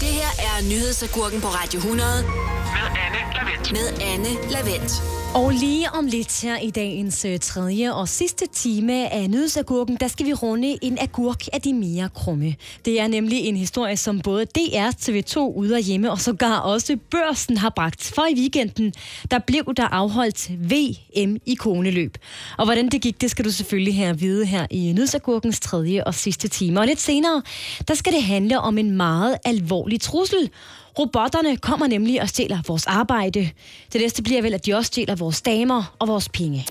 Det 0.00 0.08
her 0.08 0.30
er 0.48 0.62
Nyhedsagurken 0.70 1.40
på 1.40 1.46
Radio 1.46 1.78
100. 1.78 2.08
Med 2.22 2.86
Anne 3.06 3.21
Lavendt. 3.42 3.72
Med 3.72 4.06
Anne 4.12 4.28
Lavendt. 4.50 4.92
Og 5.34 5.52
lige 5.52 5.90
om 5.90 6.06
lidt 6.06 6.42
her 6.42 6.58
i 6.58 6.70
dagens 6.70 7.24
øh, 7.24 7.38
tredje 7.38 7.94
og 7.94 8.08
sidste 8.08 8.46
time 8.46 9.12
af 9.12 9.30
Nyhedsagurken, 9.30 9.96
der 9.96 10.08
skal 10.08 10.26
vi 10.26 10.32
runde 10.32 10.78
en 10.82 10.98
agurk 11.00 11.46
af 11.52 11.60
de 11.60 11.74
mere 11.74 12.08
krumme. 12.14 12.54
Det 12.84 13.00
er 13.00 13.06
nemlig 13.06 13.38
en 13.38 13.56
historie, 13.56 13.96
som 13.96 14.20
både 14.20 14.44
DR, 14.44 14.90
TV2 14.90 15.38
ude 15.38 15.74
og 15.74 15.80
hjemme, 15.80 16.10
og 16.10 16.20
sågar 16.20 16.58
også 16.58 16.96
børsen 17.10 17.56
har 17.56 17.70
bragt. 17.70 18.12
For 18.14 18.26
i 18.30 18.34
weekenden, 18.40 18.92
der 19.30 19.38
blev 19.38 19.74
der 19.76 19.88
afholdt 19.88 20.50
VM 20.50 21.36
i 21.46 21.54
koneløb. 21.54 22.18
Og 22.58 22.64
hvordan 22.64 22.88
det 22.88 23.00
gik, 23.02 23.20
det 23.20 23.30
skal 23.30 23.44
du 23.44 23.50
selvfølgelig 23.50 24.04
at 24.04 24.20
vide 24.20 24.46
her 24.46 24.66
i 24.70 24.92
Nyhedsagurkens 24.92 25.60
tredje 25.60 26.04
og 26.04 26.14
sidste 26.14 26.48
time. 26.48 26.80
Og 26.80 26.86
lidt 26.86 27.00
senere, 27.00 27.42
der 27.88 27.94
skal 27.94 28.12
det 28.12 28.22
handle 28.22 28.60
om 28.60 28.78
en 28.78 28.90
meget 28.90 29.36
alvorlig 29.44 30.00
trussel. 30.00 30.50
Robotterne 30.98 31.56
kommer 31.56 31.86
nemlig 31.86 32.22
og 32.22 32.28
stjæler 32.28 32.58
vores 32.68 32.86
arbejde. 32.86 33.50
Det 33.92 34.00
næste 34.00 34.22
bliver 34.22 34.42
vel, 34.42 34.54
at 34.54 34.66
de 34.66 34.74
også 34.74 34.86
stjæler 34.86 35.14
vores 35.16 35.42
damer 35.42 35.94
og 35.98 36.08
vores 36.08 36.28
penge. 36.28 36.66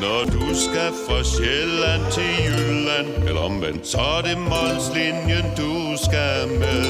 Når 0.00 0.24
du 0.24 0.54
skal 0.54 0.90
fra 1.06 1.24
Sjælland 1.24 2.02
til 2.12 2.30
Jylland 2.46 3.28
Eller 3.28 3.40
omvendt, 3.40 3.86
så 3.86 3.98
er 3.98 4.22
det 4.22 4.38
Molslinjen, 4.38 5.46
du 5.56 5.72
skal 6.04 6.48
med 6.48 6.84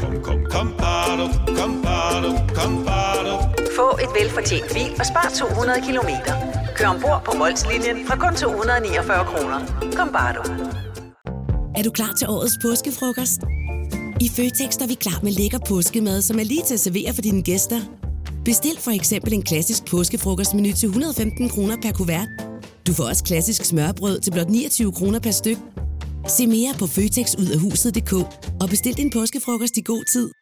Kom, 0.00 0.22
kom, 0.22 0.44
kom, 0.50 0.68
bado, 0.78 1.26
kom, 1.58 1.82
bado, 1.82 2.30
kom, 2.54 2.84
bado. 2.86 3.34
Få 3.76 3.88
et 4.04 4.10
velfortjent 4.20 4.66
bil 4.74 4.90
og 5.00 5.06
spar 5.06 5.28
200 5.38 5.80
kilometer. 5.86 6.34
Kør 6.76 6.86
ombord 6.86 7.22
på 7.24 7.32
Molslinjen 7.38 8.06
fra 8.06 8.16
kun 8.16 8.34
249 8.36 9.24
kroner. 9.24 9.58
Kom 9.96 10.08
bare 10.12 10.32
du. 10.36 10.42
Er 11.76 11.82
du 11.82 11.90
klar 11.90 12.12
til 12.18 12.28
årets 12.28 12.58
påskefrokost? 12.62 13.40
I 14.22 14.28
Føtex 14.28 14.76
er 14.76 14.86
vi 14.86 14.94
klar 14.94 15.20
med 15.22 15.32
lækker 15.32 15.58
påskemad, 15.68 16.22
som 16.22 16.38
er 16.38 16.44
lige 16.44 16.62
til 16.62 16.74
at 16.74 16.80
servere 16.80 17.14
for 17.14 17.22
dine 17.22 17.42
gæster. 17.42 17.80
Bestil 18.44 18.76
for 18.78 18.90
eksempel 18.90 19.32
en 19.32 19.42
klassisk 19.42 19.84
påskefrokostmenu 19.84 20.72
til 20.72 20.86
115 20.86 21.48
kroner 21.48 21.76
per 21.82 21.92
kuvert. 21.92 22.28
Du 22.86 22.92
får 22.94 23.04
også 23.04 23.24
klassisk 23.24 23.64
smørbrød 23.64 24.20
til 24.20 24.30
blot 24.30 24.50
29 24.50 24.92
kroner 24.92 25.20
per 25.20 25.30
styk. 25.30 25.58
Se 26.28 26.46
mere 26.46 26.74
på 26.78 26.86
føtexudafhuset.dk 26.86 28.12
og 28.62 28.68
bestil 28.68 28.96
din 28.96 29.10
påskefrokost 29.10 29.76
i 29.76 29.82
god 29.84 30.04
tid. 30.12 30.41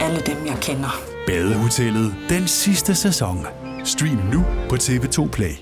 alle 0.00 0.20
dem, 0.20 0.46
jeg 0.46 0.56
kender. 0.60 1.00
Badehotellet 1.26 2.14
den 2.28 2.48
sidste 2.48 2.94
sæson. 2.94 3.46
Stream 3.84 4.16
nu 4.32 4.44
på 4.68 4.74
TV2 4.76 5.28
Play. 5.30 5.54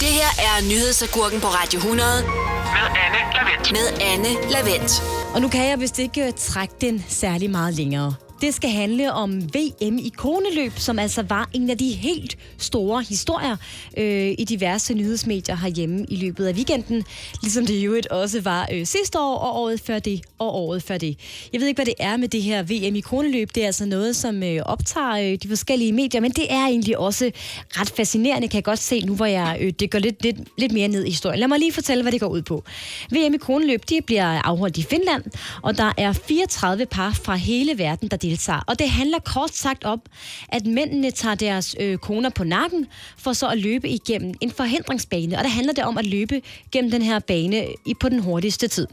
Det 0.00 0.08
her 0.08 0.30
er 0.48 0.62
Nyhedsagurken 0.62 1.40
på 1.40 1.46
Radio 1.46 1.78
100. 1.78 2.08
Med 2.22 2.86
Anne 3.04 3.20
Lavendt. 3.34 3.72
Med 3.72 3.86
Anne 4.12 4.50
Lavendt. 4.52 5.02
Og 5.34 5.40
nu 5.40 5.48
kan 5.48 5.68
jeg 5.68 5.80
vist 5.80 5.98
ikke 5.98 6.26
øh, 6.26 6.32
trække 6.36 6.74
den 6.80 7.04
særlig 7.08 7.50
meget 7.50 7.74
længere. 7.74 8.14
Det 8.40 8.54
skal 8.54 8.70
handle 8.70 9.12
om 9.12 9.42
VM 9.42 9.98
i 9.98 10.12
koneløb, 10.16 10.72
som 10.76 10.98
altså 10.98 11.22
var 11.22 11.48
en 11.52 11.70
af 11.70 11.78
de 11.78 11.92
helt 11.92 12.38
store 12.58 13.02
historier 13.02 13.56
øh, 13.96 14.34
i 14.38 14.44
diverse 14.48 14.94
nyhedsmedier 14.94 15.56
herhjemme 15.56 16.06
i 16.08 16.16
løbet 16.16 16.46
af 16.46 16.54
weekenden. 16.54 17.04
Ligesom 17.42 17.66
det 17.66 17.74
jo 17.74 18.00
også 18.10 18.40
var 18.40 18.68
øh, 18.72 18.86
sidste 18.86 19.20
år, 19.20 19.36
og 19.36 19.62
året 19.62 19.80
før 19.80 19.98
det, 19.98 20.20
og 20.38 20.54
året 20.54 20.82
før 20.82 20.98
det. 20.98 21.18
Jeg 21.52 21.60
ved 21.60 21.68
ikke, 21.68 21.78
hvad 21.78 21.86
det 21.86 21.94
er 21.98 22.16
med 22.16 22.28
det 22.28 22.42
her 22.42 22.62
VM 22.62 22.96
i 22.96 23.00
koneløb. 23.00 23.54
Det 23.54 23.62
er 23.62 23.66
altså 23.66 23.84
noget, 23.84 24.16
som 24.16 24.42
øh, 24.42 24.62
optager 24.62 25.32
øh, 25.32 25.38
de 25.42 25.48
forskellige 25.48 25.92
medier, 25.92 26.20
men 26.20 26.30
det 26.30 26.52
er 26.52 26.66
egentlig 26.66 26.98
også 26.98 27.30
ret 27.68 27.90
fascinerende, 27.90 28.48
kan 28.48 28.56
jeg 28.56 28.64
godt 28.64 28.78
se 28.78 29.00
nu, 29.00 29.14
hvor 29.14 29.26
jeg 29.26 29.58
øh, 29.60 29.72
det 29.80 29.90
går 29.90 29.98
lidt, 29.98 30.22
lidt, 30.22 30.36
lidt 30.58 30.72
mere 30.72 30.88
ned 30.88 31.04
i 31.04 31.10
historien. 31.10 31.40
Lad 31.40 31.48
mig 31.48 31.58
lige 31.58 31.72
fortælle, 31.72 32.02
hvad 32.02 32.12
det 32.12 32.20
går 32.20 32.28
ud 32.28 32.42
på. 32.42 32.64
VM 33.10 33.34
i 33.34 33.38
koneløb, 33.38 33.88
de 33.88 34.00
bliver 34.06 34.42
afholdt 34.44 34.78
i 34.78 34.82
Finland, 34.82 35.22
og 35.62 35.78
der 35.78 35.92
er 35.96 36.12
34 36.12 36.86
par 36.86 37.12
fra 37.24 37.34
hele 37.34 37.78
verden, 37.78 38.08
der 38.08 38.16
deltager. 38.30 38.60
Og 38.66 38.78
det 38.78 38.90
handler 38.90 39.18
kort 39.18 39.54
sagt 39.54 39.84
om, 39.84 40.00
at 40.48 40.66
mændene 40.66 41.10
tager 41.10 41.34
deres 41.34 41.76
øh, 41.80 41.98
koner 41.98 42.30
på 42.30 42.44
nakken, 42.44 42.86
for 43.18 43.32
så 43.32 43.48
at 43.48 43.58
løbe 43.58 43.88
igennem 43.88 44.34
en 44.40 44.50
forhindringsbane. 44.50 45.38
Og 45.38 45.44
der 45.44 45.50
handler 45.50 45.72
det 45.72 45.84
om 45.84 45.98
at 45.98 46.06
løbe 46.06 46.42
gennem 46.72 46.90
den 46.90 47.02
her 47.02 47.18
bane 47.18 47.64
i, 47.86 47.94
på 47.94 48.08
den 48.08 48.18
hurtigste 48.18 48.68
tid. 48.68 48.86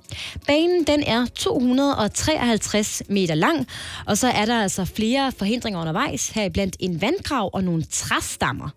Banen 0.48 0.84
den 0.84 1.04
er 1.04 1.26
253 1.26 3.04
meter 3.10 3.36
lang, 3.36 3.68
og 4.06 4.18
så 4.18 4.28
er 4.28 4.46
der 4.46 4.62
altså 4.62 4.86
flere 4.86 5.32
forhindringer 5.32 5.80
undervejs, 5.80 6.30
her 6.30 6.50
blandt 6.50 6.76
en 6.80 7.02
vandgrav 7.02 7.50
og 7.54 7.64
nogle 7.64 7.84
træstammer. 7.84 8.70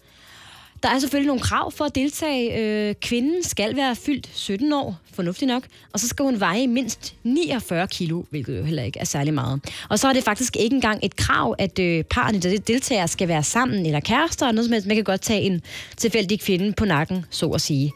Der 0.83 0.89
er 0.89 0.99
selvfølgelig 0.99 1.27
nogle 1.27 1.43
krav 1.43 1.73
for 1.73 1.85
at 1.85 1.95
deltage. 1.95 2.59
Øh, 2.59 2.95
kvinden 3.03 3.43
skal 3.43 3.77
være 3.77 3.97
fyldt 3.97 4.31
17 4.35 4.73
år, 4.73 4.99
fornuftig 5.13 5.49
nok, 5.49 5.63
og 5.93 6.01
så 6.01 6.09
skal 6.09 6.25
hun 6.25 6.41
veje 6.41 6.67
mindst 6.67 7.15
49 7.25 7.87
kilo, 7.87 8.23
hvilket 8.31 8.59
jo 8.59 8.65
heller 8.65 8.83
ikke 8.83 8.99
er 8.99 9.05
særlig 9.05 9.35
meget. 9.35 9.61
Og 9.89 9.99
så 9.99 10.09
er 10.09 10.13
det 10.13 10.25
faktisk 10.25 10.57
ikke 10.57 10.75
engang 10.75 11.01
et 11.03 11.17
krav, 11.17 11.55
at 11.59 11.79
øh, 11.79 12.05
parerne, 12.05 12.39
der 12.39 12.59
deltager, 12.59 13.07
skal 13.07 13.29
være 13.29 13.43
sammen 13.43 13.87
eller 13.87 14.01
kærester, 14.01 14.47
og 14.47 14.55
noget 14.55 14.67
som 14.67 14.73
helst. 14.73 14.87
Man 14.87 14.97
kan 14.97 15.05
godt 15.05 15.21
tage 15.21 15.41
en 15.41 15.63
tilfældig 15.97 16.41
kvinde 16.41 16.73
på 16.73 16.85
nakken, 16.85 17.25
så 17.31 17.47
at 17.47 17.61
sige. 17.61 17.93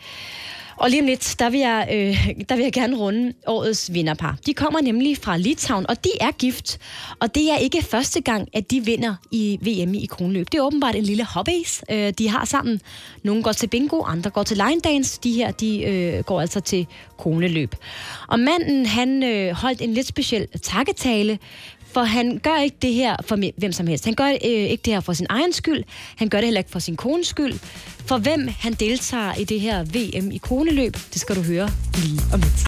Og 0.76 0.90
lige 0.90 1.02
om 1.02 1.06
lidt, 1.06 1.36
der 1.38 1.50
vil, 1.50 1.60
jeg, 1.60 1.88
øh, 1.92 2.30
der 2.48 2.56
vil 2.56 2.62
jeg 2.62 2.72
gerne 2.72 2.96
runde 2.96 3.32
årets 3.46 3.92
vinderpar. 3.92 4.36
De 4.46 4.54
kommer 4.54 4.80
nemlig 4.80 5.18
fra 5.18 5.36
Litauen, 5.36 5.86
og 5.88 6.04
de 6.04 6.10
er 6.20 6.30
gift. 6.30 6.78
Og 7.20 7.34
det 7.34 7.50
er 7.50 7.56
ikke 7.56 7.82
første 7.82 8.20
gang, 8.20 8.48
at 8.52 8.70
de 8.70 8.84
vinder 8.84 9.14
i 9.30 9.58
VM 9.62 9.94
i 9.94 10.06
kronløb. 10.06 10.46
Det 10.52 10.58
er 10.58 10.62
åbenbart 10.62 10.94
en 10.94 11.04
lille 11.04 11.24
hobby, 11.24 11.66
øh, 11.90 12.12
de 12.18 12.28
har 12.28 12.44
sammen. 12.44 12.80
Nogle 13.22 13.42
går 13.42 13.52
til 13.52 13.66
bingo, 13.66 14.02
andre 14.02 14.30
går 14.30 14.42
til 14.42 14.56
line 14.56 14.80
dance. 14.80 15.20
De 15.24 15.32
her, 15.32 15.50
de 15.50 15.82
øh, 15.82 16.24
går 16.24 16.40
altså 16.40 16.60
til 16.60 16.86
kroneløb. 17.18 17.74
Og 18.28 18.40
manden, 18.40 18.86
han 18.86 19.22
øh, 19.22 19.54
holdt 19.54 19.82
en 19.82 19.94
lidt 19.94 20.06
speciel 20.06 20.48
takketale, 20.62 21.38
for 21.94 22.02
han 22.02 22.38
gør 22.38 22.60
ikke 22.60 22.76
det 22.82 22.92
her 22.92 23.16
for 23.26 23.38
hvem 23.58 23.72
som 23.72 23.86
helst. 23.86 24.04
Han 24.04 24.14
gør 24.14 24.26
øh, 24.26 24.36
ikke 24.42 24.82
det 24.84 24.92
her 24.92 25.00
for 25.00 25.12
sin 25.12 25.26
egen 25.30 25.52
skyld. 25.52 25.84
Han 26.16 26.28
gør 26.28 26.38
det 26.38 26.46
heller 26.46 26.60
ikke 26.60 26.70
for 26.70 26.78
sin 26.78 26.96
kones 26.96 27.26
skyld. 27.26 27.54
For 28.06 28.18
hvem 28.18 28.48
han 28.58 28.72
deltager 28.72 29.34
i 29.34 29.44
det 29.44 29.60
her 29.60 29.84
VM 29.84 30.30
i 30.30 30.38
kroneløb, 30.38 30.94
det 31.12 31.20
skal 31.20 31.36
du 31.36 31.40
høre 31.40 31.70
lige 31.94 32.20
om 32.32 32.40
lidt. 32.40 32.64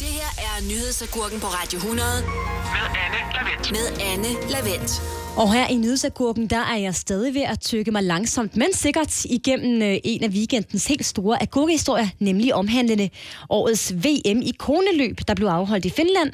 Det 0.00 0.06
her 0.06 0.30
er 0.38 0.68
nyhedsagurken 0.68 1.40
på 1.40 1.46
Radio 1.46 1.76
100. 1.76 2.08
Med 2.22 2.86
Anne 3.04 3.20
Lavendt. 3.34 3.70
Med 3.70 3.86
Anne 4.12 4.50
Lavendt. 4.50 5.25
Og 5.36 5.52
her 5.52 5.66
i 5.66 5.76
Nyhedsagurken, 5.76 6.46
der 6.46 6.64
er 6.72 6.76
jeg 6.76 6.94
stadig 6.94 7.34
ved 7.34 7.42
at 7.42 7.60
tykke 7.60 7.90
mig 7.90 8.02
langsomt, 8.02 8.56
men 8.56 8.68
sikkert 8.72 9.24
igennem 9.24 9.82
øh, 9.82 9.98
en 10.04 10.24
af 10.24 10.28
weekendens 10.28 10.86
helt 10.86 11.06
store 11.06 11.42
agurkehistorier, 11.42 12.08
nemlig 12.18 12.54
omhandlende 12.54 13.10
årets 13.50 13.94
VM 13.94 14.42
i 14.42 14.52
koneløb, 14.58 15.20
der 15.28 15.34
blev 15.34 15.48
afholdt 15.48 15.84
i 15.84 15.90
Finland. 15.90 16.32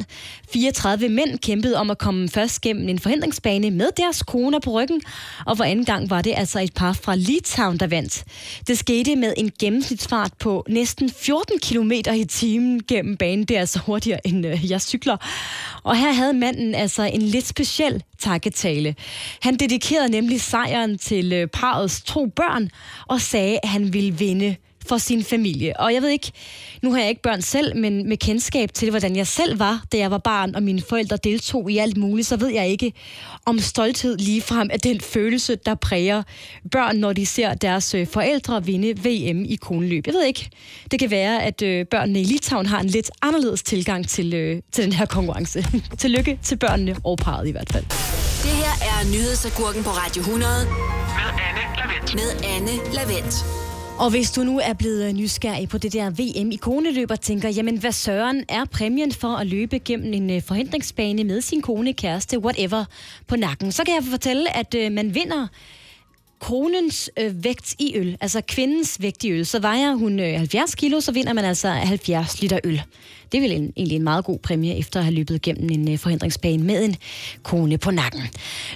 34 0.52 1.08
mænd 1.08 1.38
kæmpede 1.38 1.76
om 1.76 1.90
at 1.90 1.98
komme 1.98 2.28
først 2.28 2.60
gennem 2.60 2.88
en 2.88 2.98
forhindringsbane 2.98 3.70
med 3.70 3.88
deres 3.96 4.22
koner 4.22 4.58
på 4.58 4.70
ryggen, 4.70 5.02
og 5.46 5.56
for 5.56 5.64
anden 5.64 5.84
gang 5.84 6.10
var 6.10 6.22
det 6.22 6.34
altså 6.36 6.60
et 6.60 6.74
par 6.74 6.92
fra 6.92 7.14
Litauen, 7.14 7.80
der 7.80 7.86
vandt. 7.86 8.24
Det 8.66 8.78
skete 8.78 9.16
med 9.16 9.34
en 9.36 9.52
gennemsnitsfart 9.60 10.32
på 10.38 10.64
næsten 10.68 11.10
14 11.10 11.58
km 11.58 11.92
i 12.16 12.24
timen 12.24 12.82
gennem 12.88 13.16
banen. 13.16 13.44
Det 13.44 13.56
er 13.56 13.60
altså 13.60 13.78
hurtigere, 13.78 14.26
end 14.26 14.46
øh, 14.46 14.70
jeg 14.70 14.80
cykler. 14.80 15.16
Og 15.82 15.96
her 15.96 16.12
havde 16.12 16.32
manden 16.32 16.74
altså 16.74 17.02
en 17.02 17.22
lidt 17.22 17.46
speciel 17.46 18.02
takketale. 18.22 18.94
Han 19.40 19.54
dedikerede 19.56 20.11
nemlig 20.11 20.40
sejren 20.40 20.98
til 20.98 21.32
øh, 21.32 21.46
parrets 21.46 22.02
to 22.02 22.26
børn 22.26 22.68
og 23.08 23.20
sagde, 23.20 23.58
at 23.62 23.68
han 23.68 23.92
ville 23.92 24.14
vinde 24.18 24.56
for 24.87 24.99
sin 24.99 25.25
familie. 25.25 25.81
Og 25.81 25.95
jeg 25.95 26.03
ved 26.03 26.09
ikke, 26.09 26.33
nu 26.83 26.92
har 26.92 26.99
jeg 26.99 27.09
ikke 27.09 27.23
børn 27.23 27.42
selv, 27.42 27.77
men 27.77 28.09
med 28.09 28.16
kendskab 28.16 28.73
til, 28.75 28.90
hvordan 28.90 29.16
jeg 29.16 29.27
selv 29.27 29.59
var, 29.59 29.85
da 29.92 29.97
jeg 29.97 30.11
var 30.11 30.18
barn, 30.18 30.55
og 30.55 30.62
mine 30.62 30.83
forældre 30.88 31.16
deltog 31.16 31.71
i 31.71 31.79
alt 31.79 31.97
muligt, 31.97 32.29
så 32.29 32.37
ved 32.37 32.49
jeg 32.49 32.68
ikke, 32.68 32.92
om 33.47 33.59
stolthed 33.59 34.18
ligefrem 34.18 34.71
er 34.73 34.77
den 34.77 35.01
følelse, 35.01 35.57
der 35.57 35.75
præger 35.75 36.23
børn, 36.71 36.97
når 36.97 37.12
de 37.12 37.27
ser 37.27 37.55
deres 37.55 37.95
øh, 37.95 38.07
forældre 38.07 38.64
vinde 38.64 38.88
VM 38.88 39.45
i 39.45 39.59
koneløb. 39.61 40.07
Jeg 40.07 40.14
ved 40.14 40.25
ikke. 40.25 40.51
Det 40.90 40.99
kan 40.99 41.11
være, 41.11 41.42
at 41.42 41.62
øh, 41.62 41.87
børnene 41.87 42.21
i 42.21 42.25
Litauen 42.25 42.66
har 42.66 42.81
en 42.81 42.87
lidt 42.87 43.11
anderledes 43.23 43.62
tilgang 43.62 44.09
til, 44.09 44.35
øh, 44.35 44.62
til 44.73 44.85
den 44.85 44.92
her 44.92 45.07
konkurrence. 45.07 45.64
Tillykke 45.99 46.38
til 46.42 46.57
børnene 46.57 46.97
og 47.05 47.18
parret 47.18 47.49
i 47.49 47.51
hvert 47.51 47.73
fald. 47.73 47.85
Det 48.42 48.51
her 48.51 48.75
er 48.90 49.11
nyhedsagurken 49.12 49.85
på 49.85 49.90
Radio 49.90 50.21
100. 50.21 50.53
Med 50.66 51.31
Anne 51.49 51.61
Lavendt. 51.77 52.14
Med 52.14 52.31
Anne 52.57 52.95
Lavendt. 52.95 53.62
Og 54.02 54.10
hvis 54.10 54.30
du 54.30 54.44
nu 54.44 54.58
er 54.58 54.72
blevet 54.72 55.14
nysgerrig 55.14 55.68
på 55.68 55.78
det 55.78 55.92
der 55.92 56.10
VM 56.10 56.50
i 56.50 56.56
koneløb 56.56 57.10
og 57.10 57.20
tænker, 57.20 57.48
jamen 57.48 57.78
hvad 57.78 57.92
søren 57.92 58.44
er 58.48 58.64
præmien 58.64 59.12
for 59.12 59.28
at 59.28 59.46
løbe 59.46 59.78
gennem 59.78 60.12
en 60.12 60.30
øh, 60.30 60.42
forhindringsbane 60.42 61.24
med 61.24 61.40
sin 61.40 61.62
kone, 61.62 61.92
kæreste, 61.92 62.38
whatever, 62.38 62.84
på 63.26 63.36
nakken, 63.36 63.72
så 63.72 63.84
kan 63.84 63.94
jeg 63.94 64.04
fortælle, 64.10 64.56
at 64.56 64.74
øh, 64.74 64.92
man 64.92 65.14
vinder 65.14 65.46
konens 66.38 67.10
øh, 67.18 67.44
vægt 67.44 67.74
i 67.78 67.92
øl, 67.96 68.16
altså 68.20 68.40
kvindens 68.48 69.02
vægt 69.02 69.24
i 69.24 69.30
øl, 69.30 69.46
så 69.46 69.60
vejer 69.60 69.94
hun 69.94 70.20
øh, 70.20 70.38
70 70.38 70.74
kilo, 70.74 71.00
så 71.00 71.12
vinder 71.12 71.32
man 71.32 71.44
altså 71.44 71.68
70 71.68 72.42
liter 72.42 72.58
øl. 72.64 72.82
Det 73.33 73.38
er 73.38 73.42
vel 73.42 73.53
en, 73.53 73.73
egentlig 73.77 73.97
en 73.97 74.03
meget 74.03 74.25
god 74.25 74.38
præmie, 74.38 74.79
efter 74.79 75.01
at 75.01 75.05
have 75.05 75.14
løbet 75.14 75.42
gennem 75.42 75.71
en 75.71 75.92
øh, 75.92 75.99
forhindringsbane 75.99 76.64
med 76.64 76.85
en 76.85 76.97
kone 77.42 77.79
på 77.79 77.90
nakken. 77.90 78.23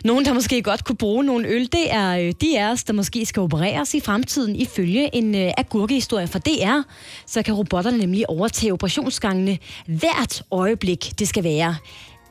Nogen, 0.04 0.24
der 0.24 0.32
måske 0.32 0.62
godt 0.62 0.84
kunne 0.84 0.96
bruge 0.96 1.24
nogle 1.24 1.48
øl, 1.48 1.62
det 1.72 1.92
er 1.92 2.18
øh, 2.18 2.32
de 2.40 2.60
af 2.60 2.70
os, 2.72 2.84
der 2.84 2.92
måske 2.92 3.26
skal 3.26 3.42
opereres 3.42 3.94
i 3.94 4.00
fremtiden 4.00 4.56
ifølge 4.56 5.16
en 5.16 5.34
øh, 5.34 5.52
agurkehistorie 5.58 6.26
fra 6.26 6.38
DR. 6.38 6.80
Så 7.26 7.42
kan 7.42 7.54
robotterne 7.54 7.98
nemlig 7.98 8.30
overtage 8.30 8.72
operationsgangene 8.72 9.58
hvert 9.86 10.42
øjeblik, 10.50 11.18
det 11.18 11.28
skal 11.28 11.44
være. 11.44 11.76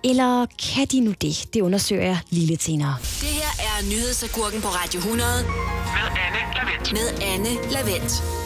Eller 0.04 0.46
kan 0.76 0.88
de 0.88 1.00
nu 1.00 1.14
det? 1.22 1.46
Det 1.54 1.62
undersøger 1.62 2.04
jeg 2.04 2.18
lige 2.30 2.48
lidt 2.48 2.64
senere. 2.64 2.96
Det 3.02 3.28
her 3.28 3.66
er 3.66 3.90
nyhedsagurken 3.90 4.62
på 4.62 4.68
Radio 4.68 4.98
100. 4.98 5.30
Med 5.44 6.08
Anne 6.26 6.42
Lavendt. 6.56 6.92
Med 6.92 7.08
Anne 7.22 7.72
Lavendt. 7.72 8.45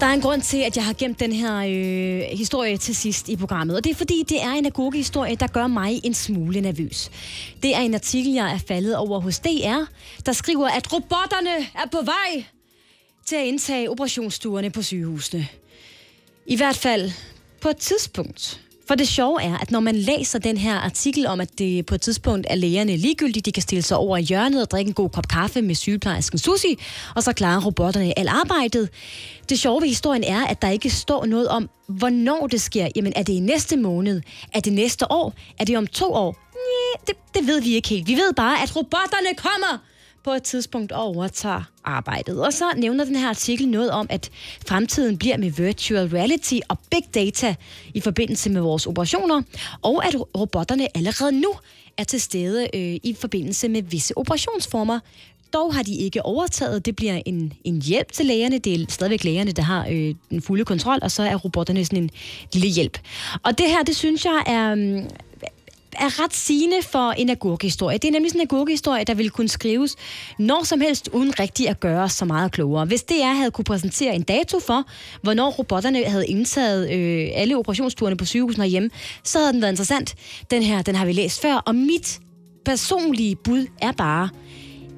Der 0.00 0.06
er 0.06 0.12
en 0.14 0.20
grund 0.20 0.42
til, 0.42 0.58
at 0.58 0.76
jeg 0.76 0.84
har 0.84 0.92
gemt 0.92 1.20
den 1.20 1.32
her 1.32 1.56
øh, 1.56 2.38
historie 2.38 2.76
til 2.76 2.96
sidst 2.96 3.28
i 3.28 3.36
programmet, 3.36 3.76
og 3.76 3.84
det 3.84 3.90
er 3.90 3.94
fordi, 3.94 4.24
det 4.28 4.42
er 4.42 4.50
en 4.50 4.66
agurkehistorie, 4.66 5.36
der 5.36 5.46
gør 5.46 5.66
mig 5.66 6.00
en 6.04 6.14
smule 6.14 6.60
nervøs. 6.60 7.10
Det 7.62 7.76
er 7.76 7.80
en 7.80 7.94
artikel, 7.94 8.32
jeg 8.32 8.52
er 8.52 8.58
faldet 8.58 8.96
over 8.96 9.20
hos 9.20 9.38
DR, 9.38 9.84
der 10.26 10.32
skriver, 10.32 10.68
at 10.68 10.92
robotterne 10.92 11.66
er 11.74 11.88
på 11.92 12.02
vej 12.04 12.44
til 13.26 13.36
at 13.36 13.44
indtage 13.44 13.90
operationsstuerne 13.90 14.70
på 14.70 14.82
sygehusene. 14.82 15.48
I 16.46 16.56
hvert 16.56 16.76
fald 16.76 17.10
på 17.60 17.68
et 17.68 17.76
tidspunkt. 17.76 18.65
For 18.88 18.94
det 18.94 19.08
sjove 19.08 19.42
er, 19.42 19.58
at 19.58 19.70
når 19.70 19.80
man 19.80 19.96
læser 19.96 20.38
den 20.38 20.56
her 20.56 20.74
artikel 20.74 21.26
om, 21.26 21.40
at 21.40 21.58
det 21.58 21.86
på 21.86 21.94
et 21.94 22.00
tidspunkt 22.00 22.46
er 22.50 22.54
lægerne 22.54 22.96
ligegyldigt, 22.96 23.46
de 23.46 23.52
kan 23.52 23.62
stille 23.62 23.82
sig 23.82 23.96
over 23.96 24.16
i 24.16 24.22
hjørnet 24.22 24.62
og 24.62 24.70
drikke 24.70 24.88
en 24.88 24.94
god 24.94 25.10
kop 25.10 25.28
kaffe 25.28 25.62
med 25.62 25.74
sygeplejersken 25.74 26.38
Susi, 26.38 26.78
og 27.14 27.22
så 27.22 27.32
klarer 27.32 27.64
robotterne 27.64 28.18
alt 28.18 28.28
arbejdet. 28.28 28.88
Det 29.48 29.58
sjove 29.58 29.80
ved 29.80 29.88
historien 29.88 30.24
er, 30.24 30.46
at 30.46 30.62
der 30.62 30.68
ikke 30.68 30.90
står 30.90 31.26
noget 31.26 31.48
om, 31.48 31.70
hvornår 31.88 32.46
det 32.46 32.60
sker. 32.60 32.88
Jamen, 32.96 33.12
er 33.16 33.22
det 33.22 33.32
i 33.32 33.40
næste 33.40 33.76
måned? 33.76 34.22
Er 34.52 34.60
det 34.60 34.72
næste 34.72 35.12
år? 35.12 35.34
Er 35.58 35.64
det 35.64 35.78
om 35.78 35.86
to 35.86 36.12
år? 36.12 36.36
Nej, 36.54 37.04
det, 37.06 37.14
det 37.34 37.46
ved 37.46 37.62
vi 37.62 37.74
ikke 37.74 37.88
helt. 37.88 38.06
Vi 38.06 38.14
ved 38.14 38.32
bare, 38.32 38.62
at 38.62 38.76
robotterne 38.76 39.34
kommer 39.36 39.82
på 40.26 40.32
et 40.32 40.42
tidspunkt 40.42 40.92
overtager 40.92 41.62
arbejdet. 41.84 42.44
Og 42.44 42.52
så 42.52 42.64
nævner 42.76 43.04
den 43.04 43.16
her 43.16 43.28
artikel 43.28 43.68
noget 43.68 43.90
om, 43.90 44.06
at 44.10 44.30
fremtiden 44.68 45.18
bliver 45.18 45.36
med 45.36 45.50
virtual 45.50 46.06
reality 46.08 46.58
og 46.68 46.78
big 46.90 47.02
data 47.14 47.54
i 47.94 48.00
forbindelse 48.00 48.50
med 48.50 48.60
vores 48.60 48.86
operationer, 48.86 49.42
og 49.82 50.06
at 50.06 50.14
robotterne 50.38 50.96
allerede 50.96 51.40
nu 51.40 51.52
er 51.96 52.04
til 52.04 52.20
stede 52.20 52.68
øh, 52.74 53.00
i 53.02 53.16
forbindelse 53.20 53.68
med 53.68 53.82
visse 53.82 54.18
operationsformer. 54.18 55.00
Dog 55.52 55.74
har 55.74 55.82
de 55.82 55.94
ikke 55.94 56.22
overtaget. 56.22 56.86
Det 56.86 56.96
bliver 56.96 57.22
en, 57.26 57.52
en 57.64 57.82
hjælp 57.82 58.12
til 58.12 58.26
lægerne. 58.26 58.58
Det 58.58 58.80
er 58.80 58.86
stadigvæk 58.88 59.24
lægerne, 59.24 59.52
der 59.52 59.62
har 59.62 59.86
øh, 59.90 60.14
den 60.30 60.42
fulde 60.42 60.64
kontrol, 60.64 60.98
og 61.02 61.10
så 61.10 61.22
er 61.22 61.36
robotterne 61.36 61.84
sådan 61.84 62.02
en 62.02 62.10
lille 62.52 62.68
hjælp. 62.68 62.98
Og 63.42 63.58
det 63.58 63.66
her, 63.66 63.82
det 63.82 63.96
synes 63.96 64.24
jeg 64.24 64.42
er, 64.46 64.74
mm, 64.74 65.08
er 65.98 66.24
ret 66.24 66.34
sigende 66.34 66.76
for 66.82 67.10
en 67.10 67.30
agurkehistorie. 67.30 67.98
Det 67.98 68.08
er 68.08 68.12
nemlig 68.12 68.30
sådan 68.30 68.40
en 68.40 68.48
agurkehistorie, 68.50 69.04
der 69.04 69.14
ville 69.14 69.30
kunne 69.30 69.48
skrives 69.48 69.96
når 70.38 70.64
som 70.64 70.80
helst, 70.80 71.08
uden 71.12 71.40
rigtig 71.40 71.68
at 71.68 71.80
gøre 71.80 72.08
så 72.08 72.24
meget 72.24 72.52
klogere. 72.52 72.84
Hvis 72.84 73.02
DR 73.02 73.34
havde 73.34 73.50
kunne 73.50 73.64
præsentere 73.64 74.14
en 74.14 74.22
dato 74.22 74.60
for, 74.60 74.84
hvornår 75.22 75.50
robotterne 75.50 76.04
havde 76.04 76.26
indtaget 76.26 76.90
øh, 76.90 77.28
alle 77.34 77.56
operationsturene 77.56 78.16
på 78.16 78.24
sygehusene 78.24 78.64
herhjemme, 78.64 78.90
så 79.24 79.38
havde 79.38 79.52
den 79.52 79.62
været 79.62 79.72
interessant. 79.72 80.14
Den 80.50 80.62
her, 80.62 80.82
den 80.82 80.94
har 80.94 81.06
vi 81.06 81.12
læst 81.12 81.42
før, 81.42 81.54
og 81.54 81.74
mit 81.74 82.20
personlige 82.64 83.36
bud 83.36 83.66
er 83.82 83.92
bare, 83.92 84.28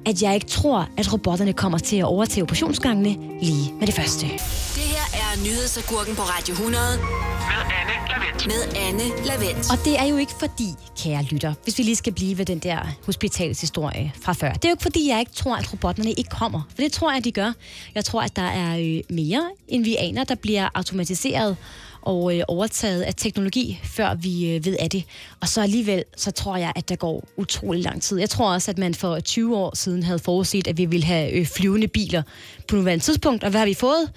at 0.05 0.21
jeg 0.21 0.33
ikke 0.35 0.47
tror, 0.47 0.89
at 0.97 1.13
robotterne 1.13 1.53
kommer 1.53 1.77
til 1.77 1.97
at 1.97 2.05
overtage 2.05 2.43
operationsgangene 2.43 3.09
lige 3.41 3.73
med 3.79 3.87
det 3.87 3.95
første. 3.95 4.25
Det 4.25 4.87
her 4.95 5.07
er 5.23 5.43
nyhedsagurken 5.43 6.15
på 6.15 6.21
Radio 6.21 6.51
100. 6.53 6.83
Med 6.97 7.78
Lavendt. 8.09 8.47
Med 8.47 8.61
Anne 8.75 9.25
Lavendt. 9.25 9.71
Og 9.71 9.85
det 9.85 9.99
er 9.99 10.05
jo 10.05 10.17
ikke 10.17 10.31
fordi, 10.39 10.69
kære 10.97 11.23
lytter, 11.23 11.53
hvis 11.63 11.77
vi 11.77 11.83
lige 11.83 11.95
skal 11.95 12.13
blive 12.13 12.37
ved 12.37 12.45
den 12.45 12.59
der 12.59 12.79
hospitalshistorie 13.05 14.11
fra 14.21 14.33
før. 14.33 14.53
Det 14.53 14.65
er 14.65 14.69
jo 14.69 14.73
ikke 14.73 14.83
fordi, 14.83 15.09
jeg 15.09 15.19
ikke 15.19 15.31
tror, 15.31 15.55
at 15.55 15.73
robotterne 15.73 16.11
ikke 16.11 16.29
kommer. 16.29 16.61
For 16.75 16.81
det 16.81 16.91
tror 16.91 17.13
jeg, 17.13 17.23
de 17.23 17.31
gør. 17.31 17.53
Jeg 17.95 18.05
tror, 18.05 18.21
at 18.21 18.35
der 18.35 18.41
er 18.41 18.77
øh, 18.79 19.15
mere, 19.15 19.49
end 19.67 19.83
vi 19.83 19.95
aner, 19.95 20.23
der 20.23 20.35
bliver 20.35 20.69
automatiseret 20.73 21.57
og 22.01 22.37
øh, 22.37 22.43
overtaget 22.47 23.01
af 23.01 23.13
teknologi, 23.15 23.79
før 23.83 24.13
vi 24.15 24.55
øh, 24.55 24.65
ved 24.65 24.75
af 24.79 24.89
det. 24.89 25.03
Og 25.39 25.47
så 25.47 25.61
alligevel, 25.61 26.03
så 26.17 26.31
tror 26.31 26.57
jeg, 26.57 26.71
at 26.75 26.89
der 26.89 26.95
går 26.95 27.23
utrolig 27.37 27.83
lang 27.83 28.01
tid. 28.01 28.19
Jeg 28.19 28.29
tror 28.29 28.53
også, 28.53 28.71
at 28.71 28.77
man 28.77 28.93
for 28.93 29.19
20 29.19 29.57
år 29.57 29.75
siden 29.75 30.03
havde 30.03 30.19
forudset, 30.19 30.67
at 30.67 30.77
vi 30.77 30.85
ville 30.85 31.05
have 31.05 31.31
øh, 31.31 31.45
flyvende 31.45 31.87
biler 31.87 32.23
på 32.67 32.75
nuværende 32.75 33.03
tidspunkt. 33.03 33.43
Og 33.43 33.49
hvad 33.49 33.59
har 33.59 33.67
vi 33.67 33.73
fået? 33.73 34.11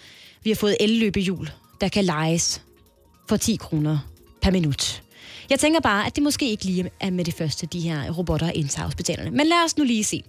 Vi 0.44 0.50
har 0.50 0.54
fået 0.54 0.76
elløbehjul, 0.80 1.50
der 1.80 1.88
kan 1.88 2.04
lejes 2.04 2.62
for 3.32 3.38
10 3.38 3.56
kroner 3.56 3.98
per 4.40 4.50
minut. 4.50 5.02
Jeg 5.52 5.60
tænker 5.60 5.80
bare, 5.80 6.06
at 6.06 6.16
det 6.16 6.22
måske 6.22 6.50
ikke 6.50 6.64
lige 6.64 6.90
er 7.00 7.10
med 7.10 7.24
det 7.24 7.34
første, 7.34 7.66
de 7.66 7.80
her 7.80 8.10
robotter 8.10 8.50
indtager 8.50 8.84
hospitalerne. 8.84 9.30
Men 9.30 9.46
lad 9.46 9.56
os 9.64 9.76
nu 9.78 9.84
lige 9.84 10.04
se. 10.04 10.22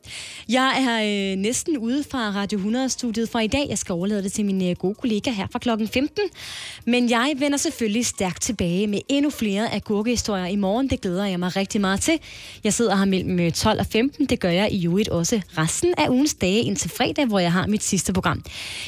Jeg 0.50 0.86
er 0.88 1.32
øh, 1.32 1.38
næsten 1.38 1.78
ude 1.78 2.04
fra 2.12 2.32
Radio 2.36 2.60
100-studiet 2.60 3.30
fra 3.30 3.40
i 3.40 3.48
dag. 3.48 3.66
Jeg 3.70 3.78
skal 3.78 3.94
overlade 3.94 4.24
det 4.24 4.34
til 4.34 4.46
min 4.46 4.70
øh, 4.70 4.76
gode 4.76 4.96
kollega 4.96 5.32
her 5.32 5.48
fra 5.52 5.60
klokken 5.60 5.88
15. 5.88 6.24
Men 6.86 7.10
jeg 7.10 7.34
vender 7.38 7.58
selvfølgelig 7.58 8.06
stærkt 8.06 8.42
tilbage 8.42 8.88
med 8.88 9.00
endnu 9.10 9.30
flere 9.30 9.74
agurkehistorier 9.74 10.46
i 10.46 10.56
morgen. 10.56 10.90
Det 10.90 11.02
glæder 11.02 11.26
jeg 11.26 11.40
mig 11.40 11.56
rigtig 11.56 11.82
meget 11.82 12.02
til. 12.02 12.20
Jeg 12.64 12.74
sidder 12.74 12.96
her 12.96 13.06
mellem 13.06 13.40
øh, 13.40 13.52
12 13.52 13.80
og 13.80 13.86
15. 13.86 14.26
Det 14.26 14.40
gør 14.40 14.50
jeg 14.50 14.72
i 14.72 14.86
øvrigt 14.86 15.10
også 15.10 15.42
resten 15.58 15.94
af 15.98 16.10
ugens 16.10 16.34
dage 16.34 16.62
indtil 16.62 16.90
fredag, 16.90 17.26
hvor 17.26 17.40
jeg 17.40 17.52
har 17.52 17.68
mit 17.68 17.84
sidste 17.84 18.14
program. 18.14 18.44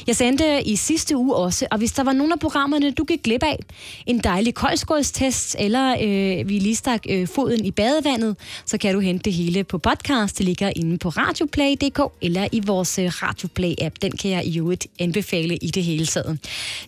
Jeg 0.06 0.16
sendte 0.16 0.44
øh, 0.44 0.62
i 0.64 0.76
sidste 0.76 1.16
uge 1.16 1.34
også, 1.34 1.66
og 1.70 1.78
hvis 1.78 1.92
der 1.92 2.04
var 2.04 2.12
nogle 2.12 2.32
af 2.32 2.38
programmerne, 2.38 2.90
du 2.90 3.04
gik 3.04 3.22
glip 3.22 3.42
af, 3.42 3.58
en 4.06 4.18
dejlig 4.18 4.54
koldskålstest, 4.54 5.56
eller 5.58 5.96
øh, 6.02 6.25
vi 6.46 6.58
lige 6.58 6.76
stak 6.76 7.02
øh, 7.08 7.28
foden 7.28 7.64
i 7.64 7.70
badevandet, 7.70 8.36
så 8.66 8.78
kan 8.78 8.94
du 8.94 9.00
hente 9.00 9.22
det 9.22 9.32
hele 9.32 9.64
på 9.64 9.78
podcast. 9.78 10.38
Det 10.38 10.46
ligger 10.46 10.72
inde 10.76 10.98
på 10.98 11.08
radioplay.dk 11.08 12.00
eller 12.22 12.48
i 12.52 12.60
vores 12.66 12.98
øh, 12.98 13.06
Radioplay-app. 13.06 13.94
Den 14.02 14.12
kan 14.12 14.30
jeg 14.30 14.44
i 14.46 14.58
øvrigt 14.58 14.86
anbefale 15.00 15.56
i 15.56 15.70
det 15.70 15.84
hele 15.84 16.06
taget. 16.06 16.38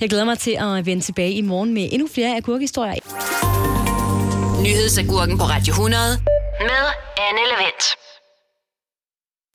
Jeg 0.00 0.08
glæder 0.08 0.24
mig 0.24 0.38
til 0.38 0.56
at 0.60 0.86
vende 0.86 1.02
tilbage 1.02 1.32
i 1.32 1.40
morgen 1.40 1.74
med 1.74 1.88
endnu 1.92 2.08
flere 2.08 2.36
agurkhistorier. 2.36 2.94
Nyhedsagurken 4.62 5.38
på 5.38 5.44
Radio 5.44 5.72
100 5.72 6.02
med 6.60 6.84
Anne 7.28 7.40
Lavendt. 7.50 8.07